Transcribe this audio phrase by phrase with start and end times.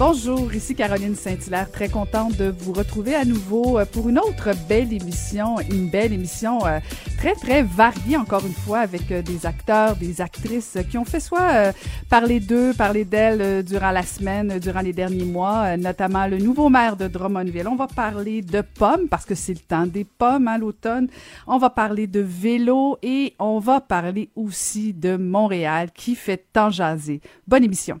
[0.00, 4.48] Bonjour, ici Caroline Saint-Hilaire, très contente de vous retrouver à nouveau euh, pour une autre
[4.66, 6.80] belle émission, une belle émission euh,
[7.18, 11.20] très très variée encore une fois avec euh, des acteurs, des actrices qui ont fait
[11.20, 11.74] soit
[12.08, 16.96] parler d'eux, parler d'elles durant la semaine, durant les derniers mois, notamment le nouveau maire
[16.96, 17.68] de Drummondville.
[17.68, 21.08] On va parler de pommes parce que c'est le temps des pommes à l'automne.
[21.46, 26.70] On va parler de vélo et on va parler aussi de Montréal qui fait tant
[26.70, 27.20] jaser.
[27.46, 28.00] Bonne émission.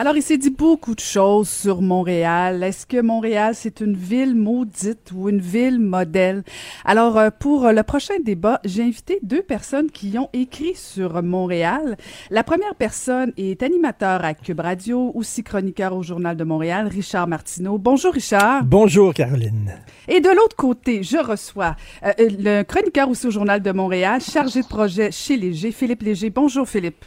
[0.00, 2.62] Alors, il s'est dit beaucoup de choses sur Montréal.
[2.62, 6.42] Est-ce que Montréal, c'est une ville maudite ou une ville modèle?
[6.86, 11.98] Alors, euh, pour le prochain débat, j'ai invité deux personnes qui ont écrit sur Montréal.
[12.30, 17.28] La première personne est animateur à Cube Radio, aussi chroniqueur au Journal de Montréal, Richard
[17.28, 17.76] Martineau.
[17.76, 18.64] Bonjour, Richard.
[18.64, 19.74] Bonjour, Caroline.
[20.08, 24.22] Et de l'autre côté, je reçois euh, euh, le chroniqueur aussi au Journal de Montréal,
[24.22, 26.30] chargé de projet chez Léger, Philippe Léger.
[26.30, 27.04] Bonjour, Philippe.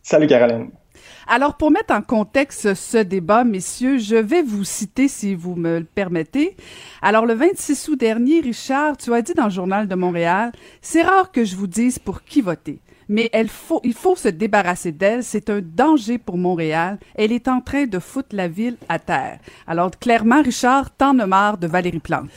[0.00, 0.70] Salut, Caroline.
[1.28, 5.80] Alors, pour mettre en contexte ce débat, messieurs, je vais vous citer, si vous me
[5.80, 6.56] le permettez.
[7.02, 11.02] Alors, le 26 août dernier, Richard, tu as dit dans le Journal de Montréal, c'est
[11.02, 12.78] rare que je vous dise pour qui voter.
[13.08, 15.24] Mais il faut se débarrasser d'elle.
[15.24, 16.98] C'est un danger pour Montréal.
[17.16, 19.40] Elle est en train de foutre la ville à terre.
[19.66, 22.30] Alors, clairement, Richard, t'en as marre de Valérie Plante.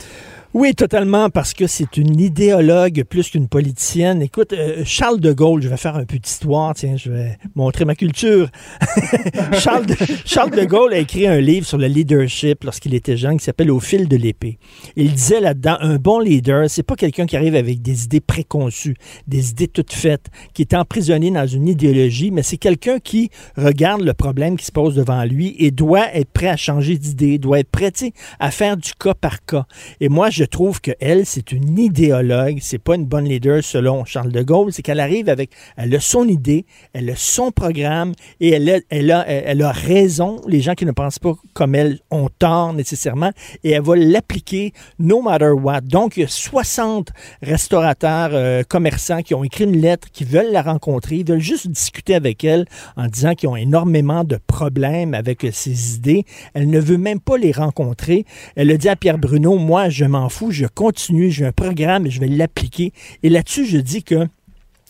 [0.52, 4.20] Oui, totalement, parce que c'est une idéologue plus qu'une politicienne.
[4.20, 7.84] Écoute, euh, Charles de Gaulle, je vais faire un peu d'histoire, tiens, je vais montrer
[7.84, 8.48] ma culture.
[9.60, 13.38] Charles, de, Charles de Gaulle a écrit un livre sur le leadership lorsqu'il était jeune
[13.38, 14.58] qui s'appelle Au fil de l'épée.
[14.96, 18.96] Il disait là-dedans, un bon leader, c'est pas quelqu'un qui arrive avec des idées préconçues,
[19.28, 24.02] des idées toutes faites, qui est emprisonné dans une idéologie, mais c'est quelqu'un qui regarde
[24.02, 27.60] le problème qui se pose devant lui et doit être prêt à changer d'idée, doit
[27.60, 27.92] être prêt
[28.40, 29.66] à faire du cas par cas.
[30.00, 34.32] Et moi, trouve que elle, c'est une idéologue, c'est pas une bonne leader selon Charles
[34.32, 38.50] de Gaulle, c'est qu'elle arrive avec, elle a son idée, elle a son programme et
[38.50, 40.40] elle a, elle a, elle a raison.
[40.46, 43.32] Les gens qui ne pensent pas comme elle ont tort nécessairement
[43.64, 45.82] et elle va l'appliquer no matter what.
[45.82, 47.10] Donc, il y a 60
[47.42, 51.68] restaurateurs, euh, commerçants qui ont écrit une lettre, qui veulent la rencontrer, ils veulent juste
[51.68, 56.24] discuter avec elle en disant qu'ils ont énormément de problèmes avec ses idées.
[56.54, 58.24] Elle ne veut même pas les rencontrer.
[58.56, 62.06] Elle a dit à Pierre Bruno, moi, je m'en fous, je continue, j'ai un programme
[62.06, 62.92] et je vais l'appliquer.
[63.22, 64.26] Et là-dessus, je dis que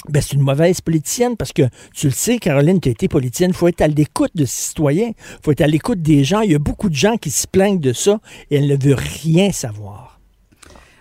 [0.09, 1.63] ben, c'est une mauvaise politicienne parce que
[1.95, 3.51] tu le sais, Caroline, tu as été politicienne.
[3.51, 5.09] Il faut être à l'écoute de citoyens.
[5.09, 6.41] Il faut être à l'écoute des gens.
[6.41, 8.21] Il y a beaucoup de gens qui se plaignent de ça
[8.51, 10.10] et elle ne veut rien savoir.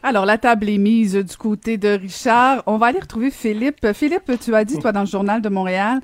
[0.01, 2.63] Alors, la table est mise du côté de Richard.
[2.67, 3.85] On va aller retrouver Philippe.
[3.93, 5.99] Philippe, tu as dit, toi, dans le Journal de Montréal,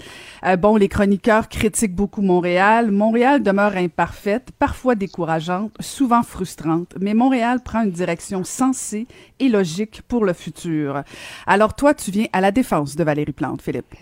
[0.45, 2.91] euh, bon, les chroniqueurs critiquent beaucoup Montréal.
[2.91, 9.07] Montréal demeure imparfaite, parfois décourageante, souvent frustrante, mais Montréal prend une direction sensée
[9.39, 11.03] et logique pour le futur.
[11.47, 13.95] Alors, toi, tu viens à la défense de Valérie Plante, Philippe.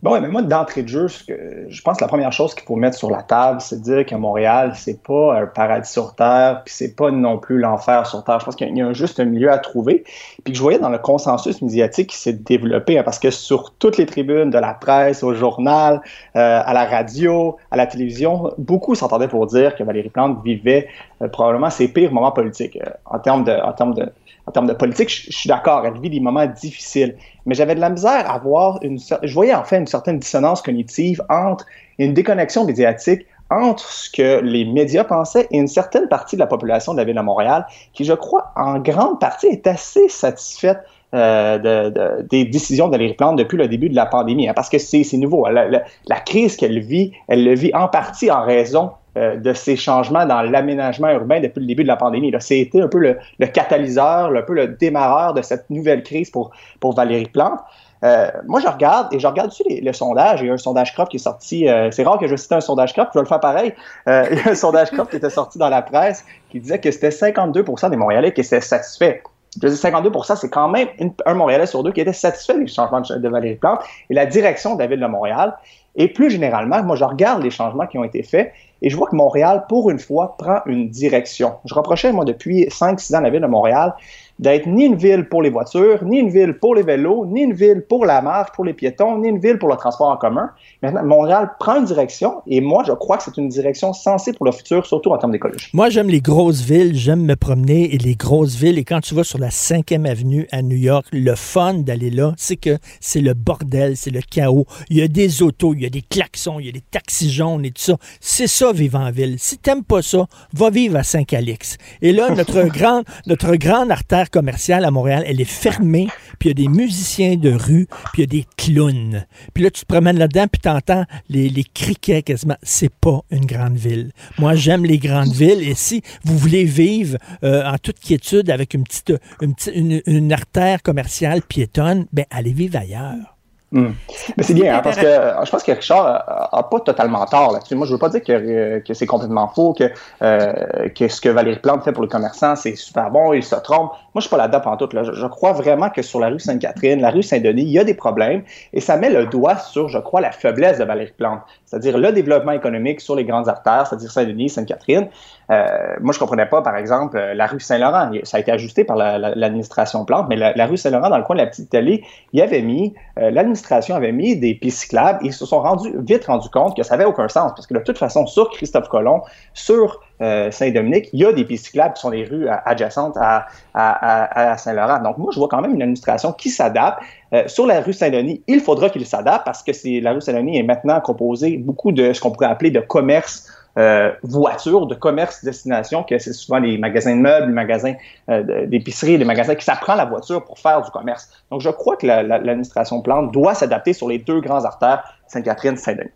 [0.00, 2.96] Bon, mais moi, d'entrée de jeu, je pense que la première chose qu'il faut mettre
[2.96, 6.72] sur la table, c'est de dire que Montréal, c'est pas un paradis sur Terre, puis
[6.72, 8.38] c'est pas non plus l'enfer sur Terre.
[8.38, 10.04] Je pense qu'il y a juste un milieu à trouver.
[10.44, 13.74] Puis que je voyais dans le consensus médiatique qui s'est développé, hein, parce que sur
[13.74, 16.00] toutes les tribunes de la presse, au journal,
[16.36, 20.86] euh, à la radio, à la télévision, beaucoup s'entendaient pour dire que Valérie Plante vivait
[21.22, 24.08] euh, probablement ses pires moments politiques euh, en termes de, en termes de
[24.48, 27.16] en termes de politique, je, suis d'accord, elle vit des moments difficiles.
[27.44, 30.62] Mais j'avais de la misère à voir une je voyais en fait une certaine dissonance
[30.62, 31.66] cognitive entre
[31.98, 36.46] une déconnexion médiatique entre ce que les médias pensaient et une certaine partie de la
[36.46, 40.80] population de la ville de Montréal, qui, je crois, en grande partie est assez satisfaite
[41.14, 44.78] euh, de, des décisions de Plante depuis le début de la pandémie, hein, parce que
[44.78, 45.46] c'est nouveau.
[45.48, 45.66] La,
[46.06, 50.42] la crise qu'elle vit, elle le vit en partie en raison de ces changements dans
[50.42, 52.32] l'aménagement urbain depuis le début de la pandémie.
[52.40, 56.94] C'était un peu le, catalyseur, un peu le démarreur de cette nouvelle crise pour, pour
[56.94, 57.60] Valérie Plante.
[58.04, 60.40] Euh, moi, je regarde et je regarde aussi les, le sondage.
[60.40, 61.68] Il y a un sondage CROP qui est sorti.
[61.68, 63.74] Euh, c'est rare que je cite un sondage CROP, je vais le faire pareil.
[64.06, 66.90] il y a un sondage CROP qui était sorti dans la presse qui disait que
[66.90, 69.20] c'était 52% des Montréalais qui étaient satisfaits.
[69.60, 70.88] Je dis 52% c'est quand même
[71.24, 73.80] un Montréalais sur deux qui était satisfait des changements de Valérie Plante
[74.10, 75.56] et la direction de la ville de Montréal.
[75.98, 79.08] Et plus généralement, moi, je regarde les changements qui ont été faits et je vois
[79.08, 81.54] que Montréal, pour une fois, prend une direction.
[81.64, 83.94] Je reprochais, moi, depuis 5-6 ans, la ville de Montréal
[84.38, 87.54] d'être ni une ville pour les voitures, ni une ville pour les vélos, ni une
[87.54, 90.50] ville pour la marche, pour les piétons, ni une ville pour le transport en commun.
[90.82, 94.46] Maintenant, Montréal prend une direction et moi, je crois que c'est une direction sensée pour
[94.46, 95.68] le futur, surtout en termes d'écologie.
[95.72, 98.78] Moi, j'aime les grosses villes, j'aime me promener et les grosses villes.
[98.78, 102.32] Et quand tu vas sur la 5e avenue à New York, le fun d'aller là,
[102.36, 104.66] c'est que c'est le bordel, c'est le chaos.
[104.88, 107.30] Il y a des autos, il y a des klaxons, il y a des taxis
[107.30, 107.96] jaunes et tout ça.
[108.20, 109.36] C'est ça, vivre en ville.
[109.38, 111.76] Si t'aimes pas ça, va vivre à Saint-Calix.
[112.02, 116.08] Et là, notre grande, notre grande artère commerciale à Montréal, elle est fermée,
[116.38, 119.24] puis il y a des musiciens de rue, puis il y a des clowns.
[119.54, 122.56] Puis là, tu te promènes là-dedans, puis t'entends les, les criquets quasiment.
[122.62, 124.12] C'est pas une grande ville.
[124.38, 128.74] Moi, j'aime les grandes villes, et si vous voulez vivre euh, en toute quiétude avec
[128.74, 133.37] une artère commerciale piétonne, ben allez vivre ailleurs.
[133.70, 133.90] Hmm.
[134.36, 137.26] Mais c'est bien, hein, parce que euh, je pense que Richard a, a pas totalement
[137.26, 137.74] tort là-dessus.
[137.74, 139.90] Moi, je veux pas dire que, euh, que c'est complètement faux, que,
[140.22, 143.56] euh, que ce que Valérie Plante fait pour les commerçants, c'est super bon, il se
[143.56, 143.90] trompe.
[143.90, 144.94] Moi, je suis pas là-dedans pantoute.
[144.94, 145.02] Là.
[145.02, 147.84] Je, je crois vraiment que sur la rue Sainte-Catherine, la rue Saint-Denis, il y a
[147.84, 148.42] des problèmes
[148.72, 152.10] et ça met le doigt sur, je crois, la faiblesse de Valérie Plante, c'est-à-dire le
[152.12, 155.08] développement économique sur les grandes artères, c'est-à-dire Saint-Denis, Sainte-Catherine.
[155.50, 155.66] Euh,
[156.00, 158.10] moi, je comprenais pas, par exemple, euh, la rue Saint-Laurent.
[158.22, 161.16] Ça a été ajusté par la- la- l'administration Plante, mais la, la rue Saint-Laurent, dans
[161.18, 164.54] le coin de la Petite Italie, il y avait mis, euh, l'administration avait mis des
[164.54, 167.52] pistes cyclables et ils se sont rendus, vite rendus compte que ça avait aucun sens
[167.54, 169.22] parce que de toute façon, sur Christophe Colomb,
[169.54, 173.16] sur euh, Saint-Dominique, il y a des pistes cyclables qui sont des rues à- adjacentes
[173.20, 175.00] à, à- Saint-Laurent.
[175.02, 177.00] Donc, moi, je vois quand même une administration qui s'adapte.
[177.32, 179.72] Euh, sur la rue Saint-Denis, il faudra qu'il s'adapte parce que
[180.02, 183.46] la rue Saint-Denis est maintenant composée beaucoup de ce qu'on pourrait appeler de commerce
[183.78, 187.94] euh, voiture, de commerce destination, que c'est souvent les magasins de meubles, les magasins
[188.28, 191.30] euh, d'épicerie, les magasins qui s'apprend la voiture pour faire du commerce.
[191.50, 195.04] Donc, je crois que la- la- l'administration Plante doit s'adapter sur les deux grands artères,
[195.28, 196.10] Sainte-Catherine, Saint-Denis.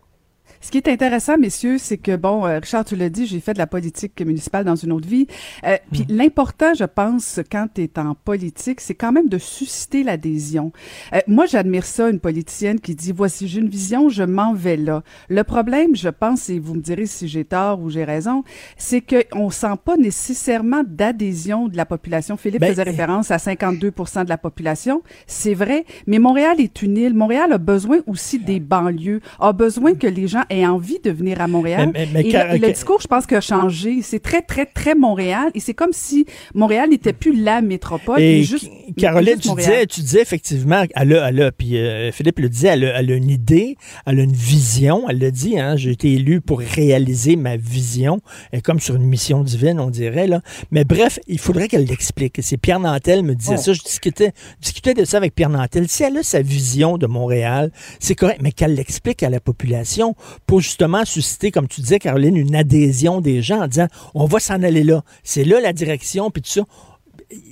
[0.63, 3.53] Ce qui est intéressant, messieurs, c'est que, bon, euh, Richard, tu l'as dit, j'ai fait
[3.53, 5.27] de la politique municipale dans une autre vie.
[5.65, 10.03] Euh, Puis l'important, je pense, quand tu es en politique, c'est quand même de susciter
[10.03, 10.71] l'adhésion.
[11.13, 14.77] Euh, moi, j'admire ça, une politicienne qui dit, voici, j'ai une vision, je m'en vais
[14.77, 15.03] là.
[15.27, 18.43] Le problème, je pense, et vous me direz si j'ai tort ou j'ai raison,
[18.77, 22.37] c'est qu'on sent pas nécessairement d'adhésion de la population.
[22.37, 25.01] Philippe Ben, faisait référence à 52% de la population.
[25.27, 27.13] C'est vrai, mais Montréal est une île.
[27.13, 31.39] Montréal a besoin aussi des banlieues, a besoin que les gens aient envie de venir
[31.41, 31.91] à Montréal.
[31.93, 34.01] Mais- mais- mais et le, le discours, je pense, a changé.
[34.01, 35.49] C'est très, très, très Montréal.
[35.55, 38.19] Et c'est comme si Montréal n'était plus la métropole.
[38.21, 41.77] Et mais juste, Caroline, juste tu disais, tu disais effectivement, elle a, elle a, puis
[41.77, 45.19] euh, Philippe le disait, elle a, elle a une idée, elle a une vision, elle
[45.19, 48.19] l'a dit, hein, j'ai été élu pour réaliser ma vision,
[48.51, 50.41] et comme sur une mission divine, on dirait, là.
[50.71, 52.37] Mais bref, il faudrait qu'elle l'explique.
[52.41, 53.61] C'est Pierre Nantel me disait Oh.
[53.61, 54.31] ça, je discutais,
[54.61, 55.87] discutais de ça avec Pierre Nantel.
[55.87, 60.15] Si elle a sa vision de Montréal, c'est correct, mais qu'elle l'explique à la population
[60.45, 64.39] pour justement susciter, comme tu disais, Caroline, une adhésion des gens en disant, on va
[64.39, 66.61] s'en aller là, c'est là la direction, puis tout ça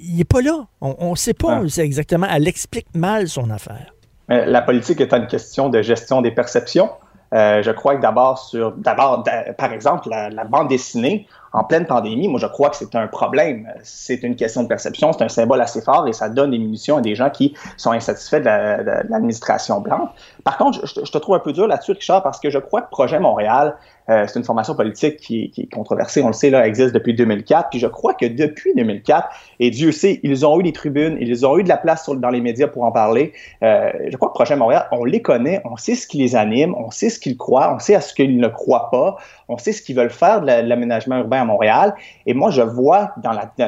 [0.04, 0.68] il n'est pas là.
[0.80, 1.82] On ne sait pas Ah.
[1.82, 2.28] exactement.
[2.32, 3.94] Elle explique mal son affaire.
[4.30, 6.90] La politique étant une question de gestion des perceptions,
[7.34, 11.64] euh, je crois que d'abord, sur, d'abord, d'a- par exemple, la, la bande dessinée en
[11.64, 13.68] pleine pandémie, moi je crois que c'est un problème.
[13.84, 16.98] C'est une question de perception, c'est un symbole assez fort et ça donne des munitions
[16.98, 20.10] à des gens qui sont insatisfaits de la- de l'administration blanche.
[20.44, 22.90] Par contre, je, te- trouve un peu dur là-dessus, Richard, parce que je crois que
[22.90, 23.76] Projet Montréal,
[24.10, 27.70] euh, c'est une formation politique qui, est controversée, on le sait, là, existe depuis 2004.
[27.70, 31.46] Puis je crois que depuis 2004, et Dieu sait, ils ont eu des tribunes, ils
[31.46, 33.34] ont eu de la place dans les médias pour en parler.
[33.64, 36.74] Euh, je crois que Projet Montréal, on les connaît, on sait ce qui les anime,
[36.78, 39.18] on sait ce qu'ils croient, on sait à ce qu'ils ne croient pas,
[39.52, 41.94] on sait ce qu'ils veulent faire de la- de l'aménagement urbain à Montréal.
[42.26, 43.12] Et moi, je vois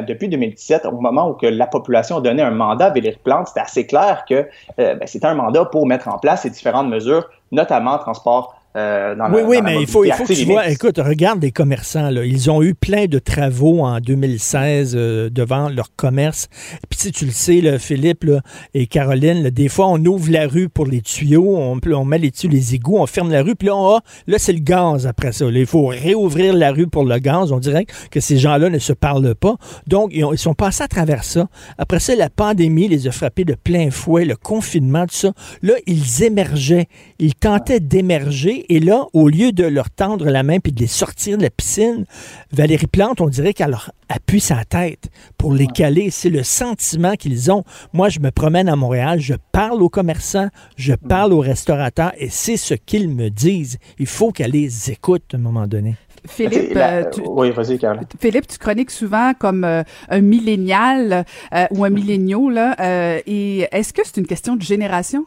[0.07, 3.59] depuis 2017, au moment où la population a donné un mandat à Valérie Plante, c'était
[3.59, 4.47] assez clair que
[4.79, 9.15] euh, ben, c'était un mandat pour mettre en place ces différentes mesures, notamment transport euh,
[9.15, 10.67] dans la Oui, oui, dans mais il faut, il faut que tu vois.
[10.69, 12.09] Écoute, regarde les commerçants.
[12.09, 12.25] Là.
[12.25, 16.47] Ils ont eu plein de travaux en 2016 euh, devant leur commerce.
[16.89, 18.41] Puis sais, tu le sais, là, Philippe là,
[18.73, 22.17] et Caroline, là, des fois, on ouvre la rue pour les tuyaux, on, on met
[22.17, 24.59] les tuyaux, les égouts, on ferme la rue, puis là, on a- là c'est le
[24.59, 25.45] gaz après ça.
[25.51, 27.51] Il faut réouvrir la rue pour le gaz.
[27.51, 29.55] On dirait que ces gens-là ne se parlent pas.
[29.87, 31.47] Donc, ils, ont- ils sont passés à travers ça.
[31.77, 35.31] Après ça, la pandémie les a frappés de plein fouet, le confinement, tout ça.
[35.61, 36.87] Là, ils émergeaient.
[37.19, 38.62] Ils tentaient d'émerger.
[38.69, 41.49] Et là, au lieu de leur tendre la main puis de les sortir de la
[41.49, 42.05] piscine,
[42.51, 46.09] Valérie Plante, on dirait qu'elle leur appuie sa tête pour les caler.
[46.11, 47.63] C'est le sentiment qu'ils ont.
[47.93, 52.29] Moi, je me promène à Montréal, je parle aux commerçants, je parle aux restaurateurs et
[52.29, 53.77] c'est ce qu'ils me disent.
[53.99, 55.95] Il faut qu'elle les écoute à un moment donné.
[56.25, 58.05] Philippe, La- euh, tu, Oui, vas-y, Caroline.
[58.17, 62.75] Philippe, tu chroniques souvent comme euh, un millénial euh, ou un milléniaux, là.
[62.79, 65.25] euh, et est-ce que c'est une question de génération?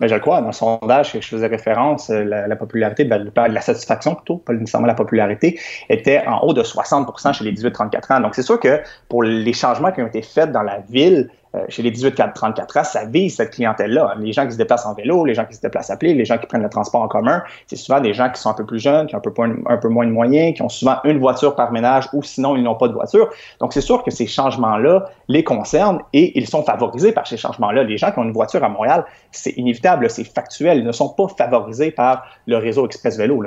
[0.00, 3.30] Mais je le crois, dans le sondage que je faisais référence, euh, la, popularité, ben,
[3.34, 8.12] la satisfaction plutôt, pas nécessairement la popularité, était en haut de 60% chez les 18-34
[8.12, 8.20] ans.
[8.20, 11.30] Donc, c'est sûr que pour les changements qui ont été faits dans la ville,
[11.68, 14.14] chez les 18-34 ans, ça vise cette clientèle-là.
[14.18, 16.24] Les gens qui se déplacent en vélo, les gens qui se déplacent à pied, les
[16.24, 18.64] gens qui prennent le transport en commun, c'est souvent des gens qui sont un peu
[18.64, 21.72] plus jeunes, qui ont un peu, moins de moyens, qui ont souvent une voiture par
[21.72, 23.28] ménage ou sinon ils n'ont pas de voiture.
[23.60, 27.84] Donc c'est sûr que ces changements-là les concernent et ils sont favorisés par ces changements-là.
[27.84, 31.10] Les gens qui ont une voiture à Montréal, c'est inévitable, c'est factuel, ils ne sont
[31.10, 33.42] pas favorisés par le réseau Express Vélo.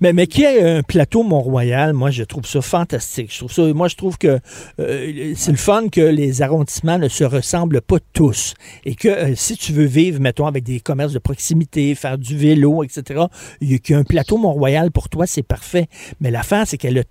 [0.00, 3.32] Mais, mais qui ait un plateau Mont-Royal, moi, je trouve ça fantastique.
[3.32, 4.38] Je trouve moi, je trouve que
[4.80, 8.54] euh, c'est le fun que les arrondissements ne se ressemblent pas tous.
[8.84, 12.36] Et que euh, si tu veux vivre, mettons, avec des commerces de proximité, faire du
[12.36, 13.24] vélo, etc.,
[13.60, 15.88] il y un plateau Mont-Royal pour toi, c'est parfait.
[16.20, 17.02] Mais l'affaire, c'est qu'elle a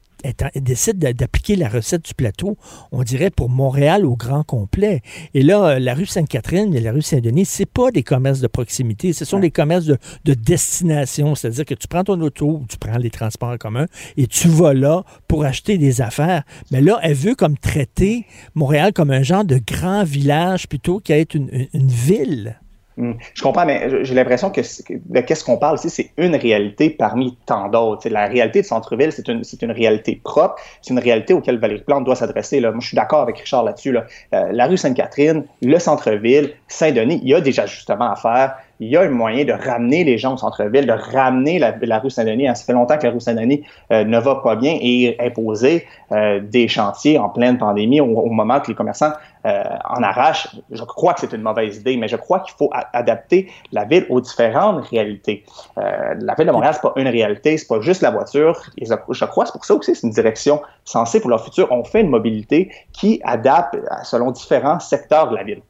[0.56, 2.58] décide d'appliquer la recette du plateau,
[2.92, 5.02] on dirait pour Montréal au grand complet.
[5.34, 8.48] Et là, euh, la rue Sainte-Catherine et la rue Saint-Denis, c'est pas des commerces de
[8.48, 9.98] proximité, ce sont des commerces de,
[10.34, 11.36] destination.
[11.36, 13.86] C'est-à-dire que tu prends ton auto ou tu prends les transports en commun
[14.18, 16.44] et tu vas là pour acheter des affaires.
[16.72, 18.26] Mais là, elle veut comme traiter
[18.56, 22.60] Montréal comme un genre de grand village plutôt qu'être une ville.
[22.98, 23.14] Hmm.
[23.34, 27.36] Je comprends, mais j'ai l'impression que de qu'est-ce qu'on parle ici, c'est une réalité parmi
[27.46, 28.08] tant d'autres.
[28.10, 32.04] La réalité de centre-ville, c'est une, une réalité propre, c'est une réalité auquel Valérie Plante
[32.06, 32.62] doit s'adresser.
[32.62, 33.92] Moi, je suis d'accord avec Richard là-dessus.
[33.92, 34.06] Là.
[34.34, 38.90] Euh, la rue Sainte-Catherine, le centre-ville, Saint-Denis, il y a des ajustements à faire il
[38.90, 42.48] y a un moyen de ramener les gens au centre-ville, de ramener la, rue Saint-Denis.
[42.48, 46.40] Ça fait longtemps que la rue Saint-Denis euh, ne va pas bien et imposer euh,
[46.42, 49.14] des chantiers en pleine pandémie au, moment que les commerçants
[49.46, 50.56] euh, en arrachent.
[50.72, 54.06] Je crois que c'est une mauvaise idée, mais je crois qu'il faut adapter la ville
[54.10, 55.44] aux différentes réalités.
[55.78, 58.62] la ville de Montréal, c'est pas une réalité, c'est pas juste la voiture.
[58.78, 61.68] Et je, crois, c'est pour ça aussi c'est une direction sensée pour leur futur.
[61.72, 65.62] On fait une mobilité qui adapte selon différents secteurs de la ville.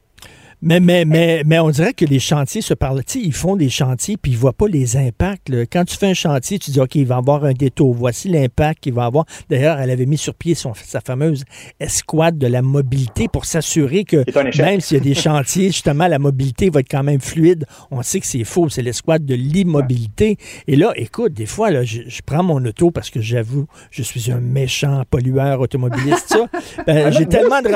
[0.66, 3.02] Mais, mais, mais, mais on dirait que les chantiers se parlent.
[3.16, 5.52] Ils font des chantiers puis ils voient pas les impacts.
[5.70, 7.92] Quand tu fais un chantier, tu dis, OK, il va avoir un détour.
[7.92, 9.26] Voici l'impact qu'il va avoir.
[9.50, 11.44] D'ailleurs, elle avait mis sur pied son, sa fameuse
[11.80, 14.24] escouade de la mobilité pour s'assurer que
[14.56, 17.66] même s'il y a des chantiers, justement, la mobilité va être quand même fluide.
[17.90, 18.70] On sait que c'est faux.
[18.70, 20.38] C'est l'escouade de l'immobilité.
[20.66, 24.32] Et là, écoute, des fois, là, je, prends mon auto parce que j'avoue, je suis
[24.32, 26.38] un méchant pollueur automobiliste.
[26.86, 27.70] Ben, j'ai tellement de,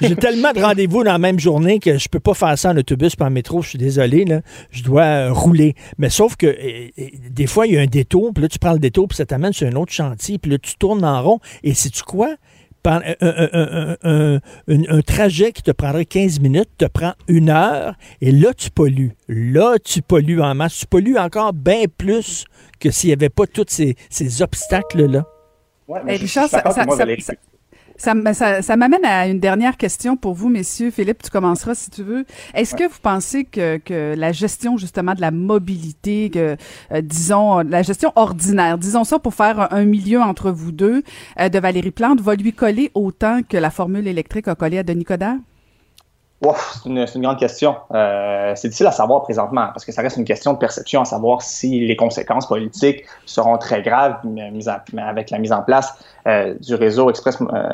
[0.00, 2.76] j'ai tellement de rendez-vous dans la même journée que je peux pas faire ça en
[2.76, 5.74] autobus par métro, je suis désolé, là, je dois euh, rouler.
[5.98, 6.56] Mais sauf que
[7.30, 9.26] des fois, il y a un détour, puis là, tu prends le détour, puis ça
[9.26, 12.34] t'amène sur un autre chantier, puis là, tu tournes en rond, et sais-tu quoi?
[12.86, 13.00] Un,
[14.02, 18.70] un, un, trajet qui te prendrait 15 minutes te prend une heure et là, tu
[18.70, 19.12] pollues.
[19.26, 20.80] Là, tu pollues en masse.
[20.80, 22.44] Tu pollues encore bien plus
[22.80, 23.96] que s'il n'y avait pas tous ces,
[24.42, 25.24] obstacles-là.
[25.88, 27.34] Ouais, mais Richard, ça, ça, ça,
[28.12, 30.90] m'amène à une dernière question pour vous, messieurs.
[30.90, 32.24] Philippe, tu commenceras si tu veux.
[32.54, 36.56] Est-ce que vous pensez que, que, la gestion justement de la mobilité, que
[36.92, 41.02] euh, disons la gestion ordinaire, disons ça pour faire un, milieu entre vous deux,
[41.40, 44.82] euh, de Valérie Plante, va lui coller autant que la formule électrique a collé à
[44.82, 45.36] Denis Coderre?
[46.82, 47.76] C'est une, grande question.
[47.92, 51.04] Euh, c'est difficile à savoir présentement parce que ça reste une question de perception à
[51.04, 54.20] savoir si les conséquences politiques seront très graves
[54.96, 55.96] avec la mise en place
[56.26, 57.66] euh, du réseau Express euh,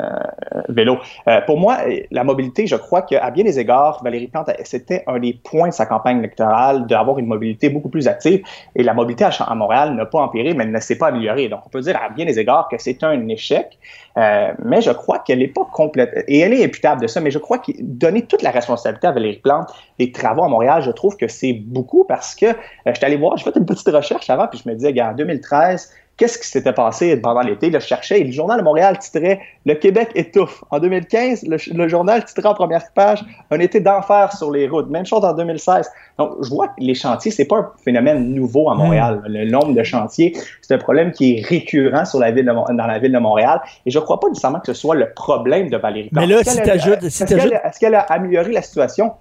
[0.67, 0.97] Vélo.
[1.29, 1.77] Euh, pour moi,
[2.11, 5.73] la mobilité, je crois qu'à bien des égards, Valérie Plante, c'était un des points de
[5.73, 8.43] sa campagne électorale d'avoir une mobilité beaucoup plus active.
[8.75, 11.47] Et la mobilité à, Montréal n'a pas empiré, mais elle ne s'est pas améliorée.
[11.47, 13.79] Donc, on peut dire à bien des égards que c'est un échec.
[14.17, 16.25] Mais je crois qu'elle n'est pas complète.
[16.27, 19.11] Et elle est imputable de ça, mais je crois que donner toute la responsabilité à
[19.11, 19.73] Valérie Plante.
[19.99, 22.53] Des travaux à Montréal, je trouve que c'est beaucoup parce que euh,
[22.87, 25.13] je suis allé voir, j'ai fait une petite recherche avant, puis je me disais, en
[25.13, 25.91] 2013,
[26.21, 27.71] qu'est-ce qui s'était passé pendant l'été?
[27.71, 30.63] je cherchais et le journal de Montréal titrait Le Québec étouffe.
[30.69, 34.87] En 2015, le, journal titrait en première page Un été d'enfer sur les routes.
[34.91, 35.89] Même chose en 2016.
[36.19, 39.23] Donc, je vois que les chantiers, c'est pas un phénomène nouveau à Montréal.
[39.25, 39.31] Hmm.
[39.31, 42.99] Le nombre de chantiers, c'est un problème qui est récurrent sur la ville dans la
[42.99, 43.59] ville de Montréal.
[43.87, 46.61] Et je crois pas nécessairement que ce soit le problème de Valérie Mais là, si
[46.61, 47.01] tu ajoutes...
[47.03, 49.13] Est-ce qu'elle a amélioré la situation?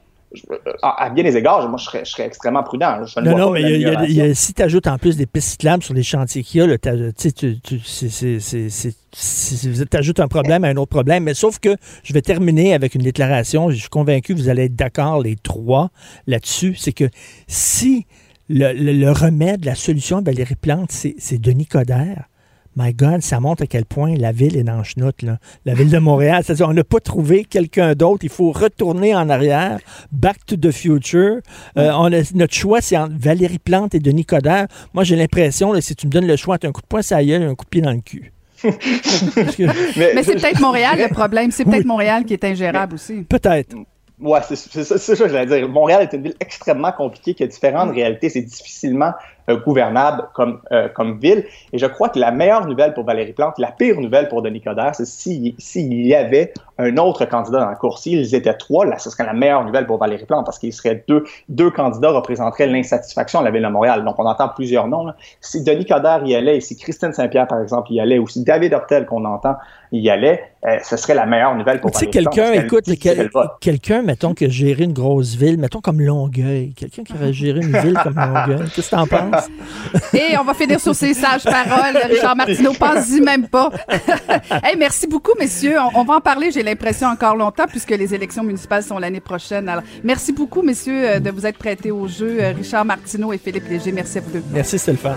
[0.82, 3.00] À bien des égards, moi, je serais, je serais extrêmement prudent.
[3.22, 6.60] non, non, mais si tu ajoutes en plus des pistes cyclables sur les chantiers qu'il
[6.60, 6.88] y a, tu
[9.96, 11.24] ajoutes un problème à un autre problème.
[11.24, 13.70] Mais sauf que je vais terminer avec une déclaration.
[13.70, 15.90] Je suis convaincu que vous allez être d'accord, les trois,
[16.26, 16.76] là-dessus.
[16.76, 17.08] C'est que
[17.48, 18.06] si
[18.48, 22.28] le, le, remède, la solution de Valérie Plante, c'est Denis Coderre,
[22.76, 25.38] My God, ça montre à quel point la ville est dans le chenoute, là.
[25.64, 26.42] La ville de Montréal.
[26.44, 28.20] C'est-à-dire, on n'a pas trouvé quelqu'un d'autre.
[28.22, 29.78] Il faut retourner en arrière.
[30.12, 31.40] Back to the future.
[31.76, 34.68] Euh, on a, notre choix, c'est entre Valérie Plante et Denis Coderre.
[34.94, 37.22] Moi, j'ai l'impression, si tu me donnes le choix entre un coup de poing ça
[37.22, 38.32] y est, un coup de pied dans le cul.
[38.64, 41.50] mais, c'est peut-être Montréal le problème.
[41.50, 43.22] C'est peut-être Montréal qui est ingérable aussi.
[43.22, 43.74] Peut-être.
[44.20, 45.68] Ouais, c'est ça, que je voulais dire.
[45.68, 48.28] Montréal est une ville extrêmement compliquée qui a différentes réalités.
[48.28, 49.12] C'est difficilement
[49.56, 51.44] gouvernable comme, euh, comme ville.
[51.72, 54.60] Et je crois que la meilleure nouvelle pour Valérie Plante, la pire nouvelle pour Denis
[54.60, 58.02] Coderre, c'est s'il y avait un autre candidat dans la course.
[58.02, 61.04] S'ils étaient trois, là, ce serait la meilleure nouvelle pour Valérie Plante parce qu'il serait
[61.08, 64.04] deux, deux candidats représenteraient l'insatisfaction de la ville de Montréal.
[64.04, 65.06] Donc, on entend plusieurs noms.
[65.06, 65.16] Là.
[65.40, 68.44] Si Denis Coderre y allait, et si Christine Saint-Pierre, par exemple, y allait, ou si
[68.44, 69.56] David Hortel, qu'on entend,
[69.92, 72.84] y allait, euh, ce serait la meilleure nouvelle pour tu sais, quelqu'un, écoute,
[73.60, 77.60] quelqu'un, mettons, qui a géré une grosse ville, mettons comme Longueuil, quelqu'un qui aurait géré
[77.60, 79.39] une ville comme Longueuil, qu'est-ce que t'en penses?
[80.12, 81.96] Et on va finir sur ces sages paroles.
[82.08, 83.70] Richard Martineau, pense-y même pas.
[84.64, 85.76] hey, merci beaucoup, messieurs.
[85.94, 89.68] On, va en parler, j'ai l'impression, encore longtemps, puisque les élections municipales sont l'année prochaine.
[89.68, 92.38] Alors, merci beaucoup, messieurs, euh, de vous être prêtés au jeu.
[92.40, 94.42] Euh, Richard Martineau et Philippe Léger, merci à vous deux.
[94.52, 95.16] Merci, Stéphane.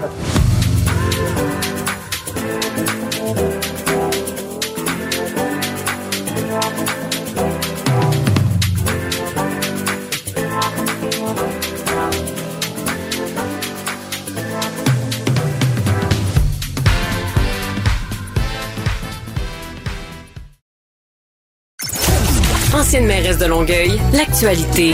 [22.94, 24.94] Ancienne mairesse de Longueuil, l'actualité.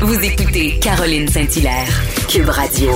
[0.00, 1.88] Vous écoutez Caroline Saint-Hilaire,
[2.28, 2.92] Cube Radio.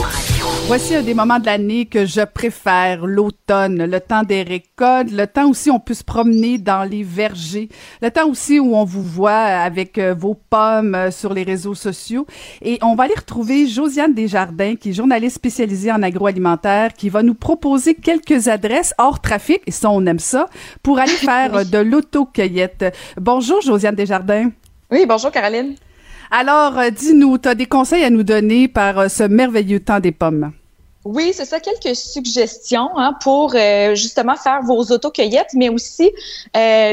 [0.68, 5.26] Voici un des moments de l'année que je préfère, l'automne, le temps des récoltes, le
[5.26, 7.68] temps aussi où on peut se promener dans les vergers,
[8.00, 11.74] le temps aussi où on vous voit avec euh, vos pommes euh, sur les réseaux
[11.74, 12.24] sociaux.
[12.62, 17.24] Et on va aller retrouver Josiane Desjardins, qui est journaliste spécialisée en agroalimentaire, qui va
[17.24, 20.46] nous proposer quelques adresses hors trafic, et ça on aime ça,
[20.84, 22.94] pour aller faire de l'autocueillette.
[23.16, 24.50] Bonjour Josiane Desjardins.
[24.94, 25.74] Oui, bonjour Caroline.
[26.30, 29.98] Alors, euh, dis-nous, tu as des conseils à nous donner par euh, ce merveilleux temps
[29.98, 30.52] des pommes?
[31.04, 36.12] Oui, c'est ça, quelques suggestions hein, pour euh, justement faire vos autocueillettes, mais aussi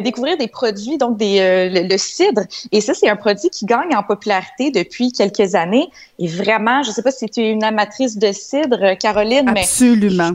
[0.04, 2.42] découvrir des produits, donc des, le, cidre.
[2.72, 5.88] Et ça, c'est un produit qui gagne en popularité depuis quelques années.
[6.18, 9.62] Et vraiment, je ne sais pas si tu es une amatrice de cidre, Caroline, mais...
[9.62, 10.32] Absolument.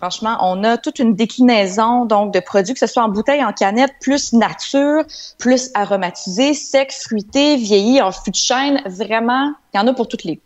[0.00, 3.52] Franchement, on a toute une déclinaison donc de produits, que ce soit en bouteille, en
[3.52, 5.04] canette, plus nature,
[5.38, 8.80] plus aromatisé, sec, fruité, vieilli, en fût de.
[8.86, 10.40] Vraiment, il y en a pour toutes les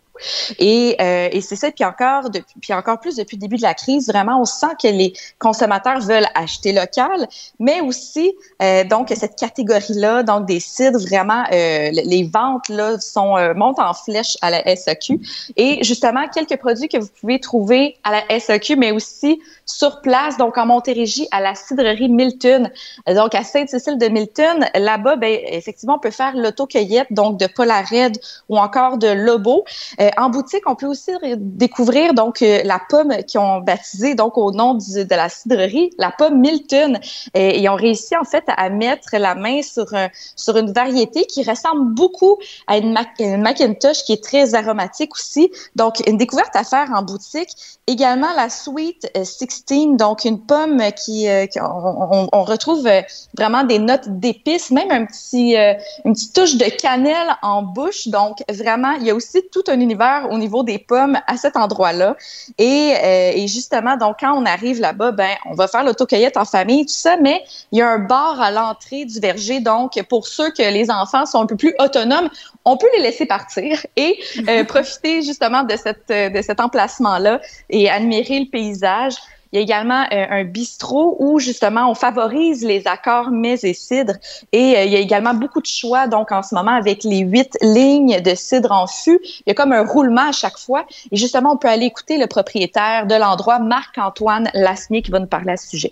[0.59, 2.29] et, euh, et c'est ça, puis encore,
[2.61, 5.99] puis encore plus depuis le début de la crise, vraiment, on sent que les consommateurs
[5.99, 7.27] veulent acheter local,
[7.59, 13.35] mais aussi, euh, donc, cette catégorie-là, donc des cidres, vraiment, euh, les ventes, là, sont,
[13.55, 15.19] montent en flèche à la SAQ.
[15.55, 20.37] Et justement, quelques produits que vous pouvez trouver à la SAQ, mais aussi sur place,
[20.37, 22.69] donc en Montérégie, à la cidrerie Milton.
[23.07, 28.17] Donc, à Sainte-Cécile de Milton, là-bas, ben, effectivement, on peut faire l'autocueillette, donc de Polared
[28.49, 29.65] ou encore de Lobo.
[30.05, 34.37] Euh, en boutique, on peut aussi découvrir donc euh, la pomme qui ont baptisé donc
[34.37, 36.99] au nom de la cidrerie, la pomme Milton.
[37.33, 39.87] Et ils ont réussi en fait à mettre la main sur
[40.35, 42.37] sur une variété qui ressemble beaucoup
[42.67, 42.95] à une,
[43.37, 45.51] Macintosh qui est très aromatique aussi.
[45.75, 47.49] Donc une découverte à faire en boutique.
[47.87, 51.27] Également la Sweet 16, euh, donc une pomme qui,
[51.61, 52.89] on, on, retrouve
[53.37, 55.55] vraiment des notes d'épices, même un petit
[56.03, 58.07] une petite touche de cannelle en bouche.
[58.07, 61.57] Donc vraiment, il y a aussi tout un univers au niveau des pommes à cet
[61.57, 62.15] endroit-là.
[62.57, 66.45] Et, euh, et, justement, donc quand on arrive là-bas, ben on va faire l'autocueillette en
[66.45, 69.59] famille, tout ça, mais il y a un bar à l'entrée du verger.
[69.59, 72.29] Donc pour ceux que les enfants sont un peu plus autonomes,
[72.65, 77.41] on peut les laisser partir et euh, profiter justement de cette de cet emplacement-là
[77.75, 79.15] et admirer le paysage.
[79.51, 83.73] Il y a également euh, un bistrot où justement on favorise les accords mets et
[83.73, 84.13] cidre.
[84.51, 87.19] Et euh, il y a également beaucoup de choix donc en ce moment avec les
[87.19, 89.19] huit lignes de cidre en fût.
[89.23, 90.85] Il y a comme un roulement à chaque fois.
[91.11, 95.27] Et justement, on peut aller écouter le propriétaire de l'endroit, Marc-Antoine Lasnier, qui va nous
[95.27, 95.91] parler à ce sujet.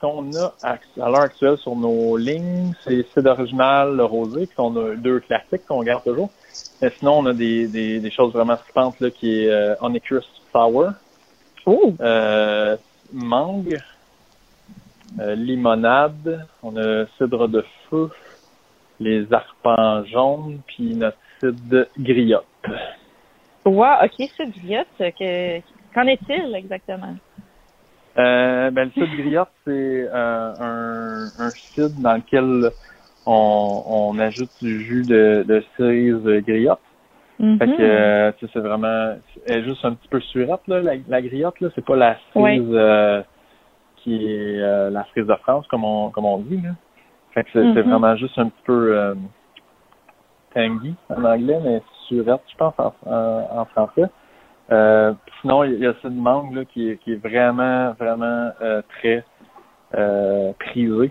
[0.00, 4.96] Qu'on a à, l'heure actuelle sur nos lignes, c'est cidre original, rosé, puis on a
[4.96, 6.30] deux classiques qu'on garde toujours.
[6.82, 9.74] Mais sinon, on a des, choses vraiment strippantes là, qui est euh,
[10.54, 10.92] Sour,
[12.00, 12.76] euh,
[13.12, 13.80] mangue,
[15.18, 18.08] euh, limonade, on a cidre de feu,
[19.00, 22.46] les arpents jaunes, puis notre cidre griotte.
[23.64, 24.86] Wow, ok, cidre griotte,
[25.18, 25.58] que,
[25.92, 27.16] qu'en est-il exactement?
[28.16, 32.70] Euh, ben, le cidre griotte, c'est euh, un, un cidre dans lequel
[33.26, 36.78] on, on ajoute du jus de, de cerise griotte.
[37.38, 39.16] Fait que euh, c'est vraiment
[39.46, 42.16] elle est juste un petit peu surette là, la, la griotte là, c'est pas la
[42.32, 43.22] cerise euh,
[43.96, 46.70] qui est euh, la cerise de France comme on comme on dit là.
[47.32, 47.82] Fait que c'est mm-hmm.
[47.82, 49.16] vraiment juste un petit peu
[50.54, 54.08] tangy en anglais, mais surette, je pense en, en, français.
[55.40, 58.52] sinon, il y a cette mangue là qui est, qui est vraiment vraiment
[59.00, 59.24] très
[60.60, 61.10] prisée.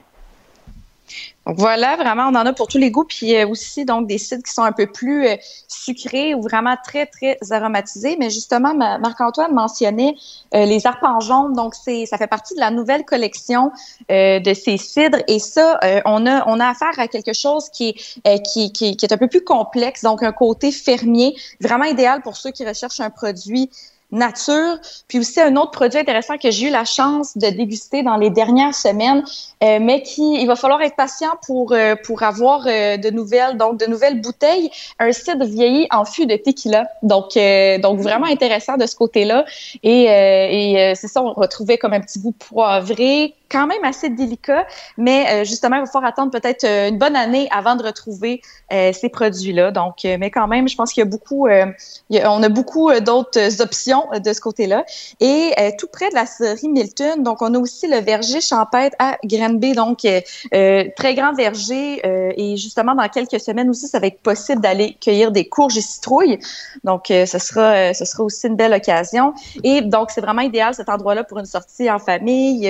[1.46, 3.04] Donc voilà, vraiment, on en a pour tous les goûts.
[3.04, 5.36] Puis euh, aussi, donc, des cidres qui sont un peu plus euh,
[5.68, 8.16] sucrés ou vraiment très, très aromatisés.
[8.18, 10.16] Mais justement, Marc-Antoine mentionnait
[10.56, 11.20] euh, les arpents.
[11.50, 13.72] Donc, c'est, ça fait partie de la nouvelle collection
[14.10, 15.20] de ces cidres.
[15.28, 20.04] Et ça, on, a, on affaire à quelque chose qui est un peu plus complexe.
[20.04, 23.70] Donc, un côté fermier, vraiment idéal pour ceux qui recherchent un produit
[24.14, 24.78] nature.
[25.08, 28.30] Puis aussi un autre produit intéressant que j'ai eu la chance de déguster dans les
[28.30, 29.24] dernières semaines,
[29.64, 33.58] euh, mais qui il va falloir être patient pour euh, pour avoir euh, de nouvelles
[33.58, 34.70] donc de nouvelles bouteilles.
[35.00, 37.38] Un cidre vieilli en fût de tequila, donc
[37.82, 39.46] donc vraiment intéressant de ce côté-là.
[39.82, 44.66] Et et c'est ça, on retrouvait comme un petit goût poivré, quand même assez délicat,
[44.98, 48.42] mais euh, justement, il va falloir attendre peut-être euh, une bonne année avant de retrouver
[48.72, 49.70] euh, ces produits-là.
[49.70, 54.08] Donc, mais quand même, je pense qu'il y a beaucoup, on a beaucoup d'autres options
[54.14, 54.86] de ce côté-là.
[55.20, 59.18] Et tout près de la série Milton, donc on a aussi le verger champêtre à
[59.24, 62.02] Granby, donc très grand verger.
[62.04, 65.82] et justement, dans quelques semaines aussi, ça va être possible d'aller cueillir des courges et
[65.82, 66.40] citrouilles.
[66.84, 69.34] Donc, ce sera, ce sera aussi une belle occasion.
[69.64, 72.68] Et donc, c'est vraiment idéal cet endroit-là pour une sortie en famille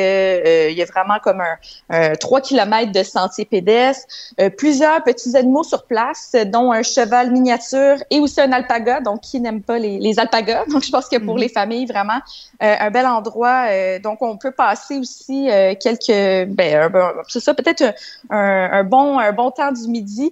[0.74, 1.42] il y a vraiment comme
[1.90, 4.08] un, 3 km de sentiers pédestres,
[4.40, 9.00] euh, plusieurs petits animaux sur place, dont un cheval miniature et aussi un alpaga.
[9.02, 10.66] Donc, qui n'aime pas les, les, alpagas?
[10.72, 11.42] Donc, je pense que pour mhm.
[11.42, 12.20] les familles, vraiment,
[12.62, 13.68] euh, un bel endroit.
[13.70, 15.48] Euh, donc, on peut passer aussi
[15.80, 16.92] quelques, ben,
[17.28, 17.84] c'est ça, peut-être
[18.30, 20.32] un, bon, un bon temps du midi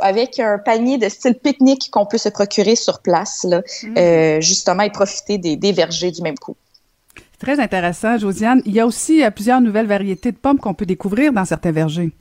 [0.00, 4.40] avec un panier de style pique-nique qu'on peut se procurer sur place, là, mhm.
[4.40, 6.56] justement, et profiter des, des vergers du même coup.
[7.38, 8.62] Très intéressant, Josiane.
[8.64, 11.72] Il y a aussi euh, plusieurs nouvelles variétés de pommes qu'on peut découvrir dans certains
[11.72, 12.12] vergers.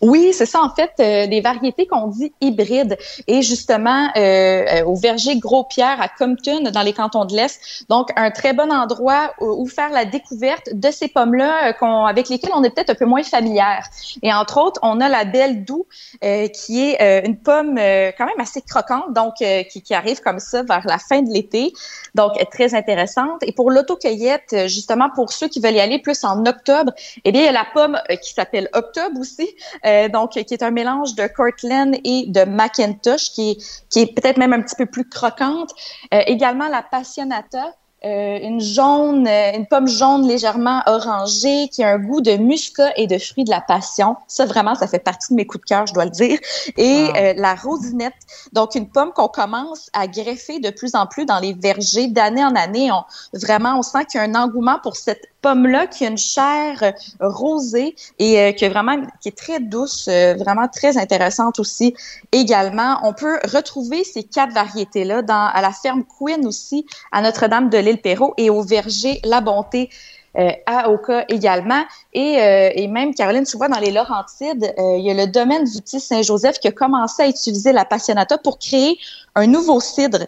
[0.00, 2.96] Oui, c'est ça en fait, euh, des variétés qu'on dit hybrides.
[3.26, 7.84] Et justement, euh, euh, au verger Gros-Pierre à Compton, dans les cantons de l'Est.
[7.88, 12.52] Donc, un très bon endroit où, faire la découverte de ces pommes-là qu'on, avec lesquelles
[12.54, 13.86] on est peut-être un peu moins familière.
[14.22, 15.86] Et entre autres, on a la Belle Doux,
[16.20, 19.34] qui est une pomme quand même assez croquante, donc
[19.70, 21.72] qui, qui, arrive comme ça vers la fin de l'été.
[22.14, 23.42] Donc, très intéressante.
[23.42, 26.92] Et pour l'autocueillette, justement, pour ceux qui veulent y aller plus en octobre,
[27.24, 29.48] eh bien, il y a la pomme qui s'appelle Octobre aussi,
[29.84, 34.14] euh, donc qui est un mélange de Cortland et de Macintosh, qui est, qui est
[34.14, 35.70] peut-être même un petit peu plus croquante.
[36.12, 41.90] Euh, également la Passionata, euh, une jaune, euh, une pomme jaune légèrement orangée qui a
[41.90, 44.16] un goût de muscat et de fruits de la passion.
[44.26, 46.40] Ça vraiment, ça fait partie de mes coups de cœur, je dois le dire.
[46.76, 48.14] Et euh, la rosinette,
[48.52, 52.44] donc une pomme qu'on commence à greffer de plus en plus dans les vergers d'année
[52.44, 52.90] en année.
[52.90, 53.04] On,
[53.38, 56.94] vraiment, on sent qu'il y a un engouement pour cette pomme-là qui a une chair
[57.20, 61.94] rosée et qui est vraiment qui est très douce, vraiment très intéressante aussi.
[62.32, 67.78] Également, on peut retrouver ces quatre variétés-là à la ferme Quinn aussi à Notre-Dame de
[67.78, 69.90] l'Île Perrault et au verger La Bonté.
[70.38, 71.82] Euh, à Oka également.
[72.14, 75.26] Et, euh, et, même, Caroline, tu vois, dans les Laurentides, euh, il y a le
[75.26, 78.98] domaine du petit Saint-Joseph qui a commencé à utiliser la Passionata pour créer
[79.34, 80.26] un nouveau cidre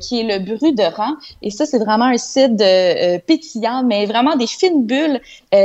[0.00, 1.14] qui est le Bru de Rang.
[1.42, 2.64] Et ça, c'est vraiment un cidre
[3.26, 5.20] pétillant, mais vraiment des fines bulles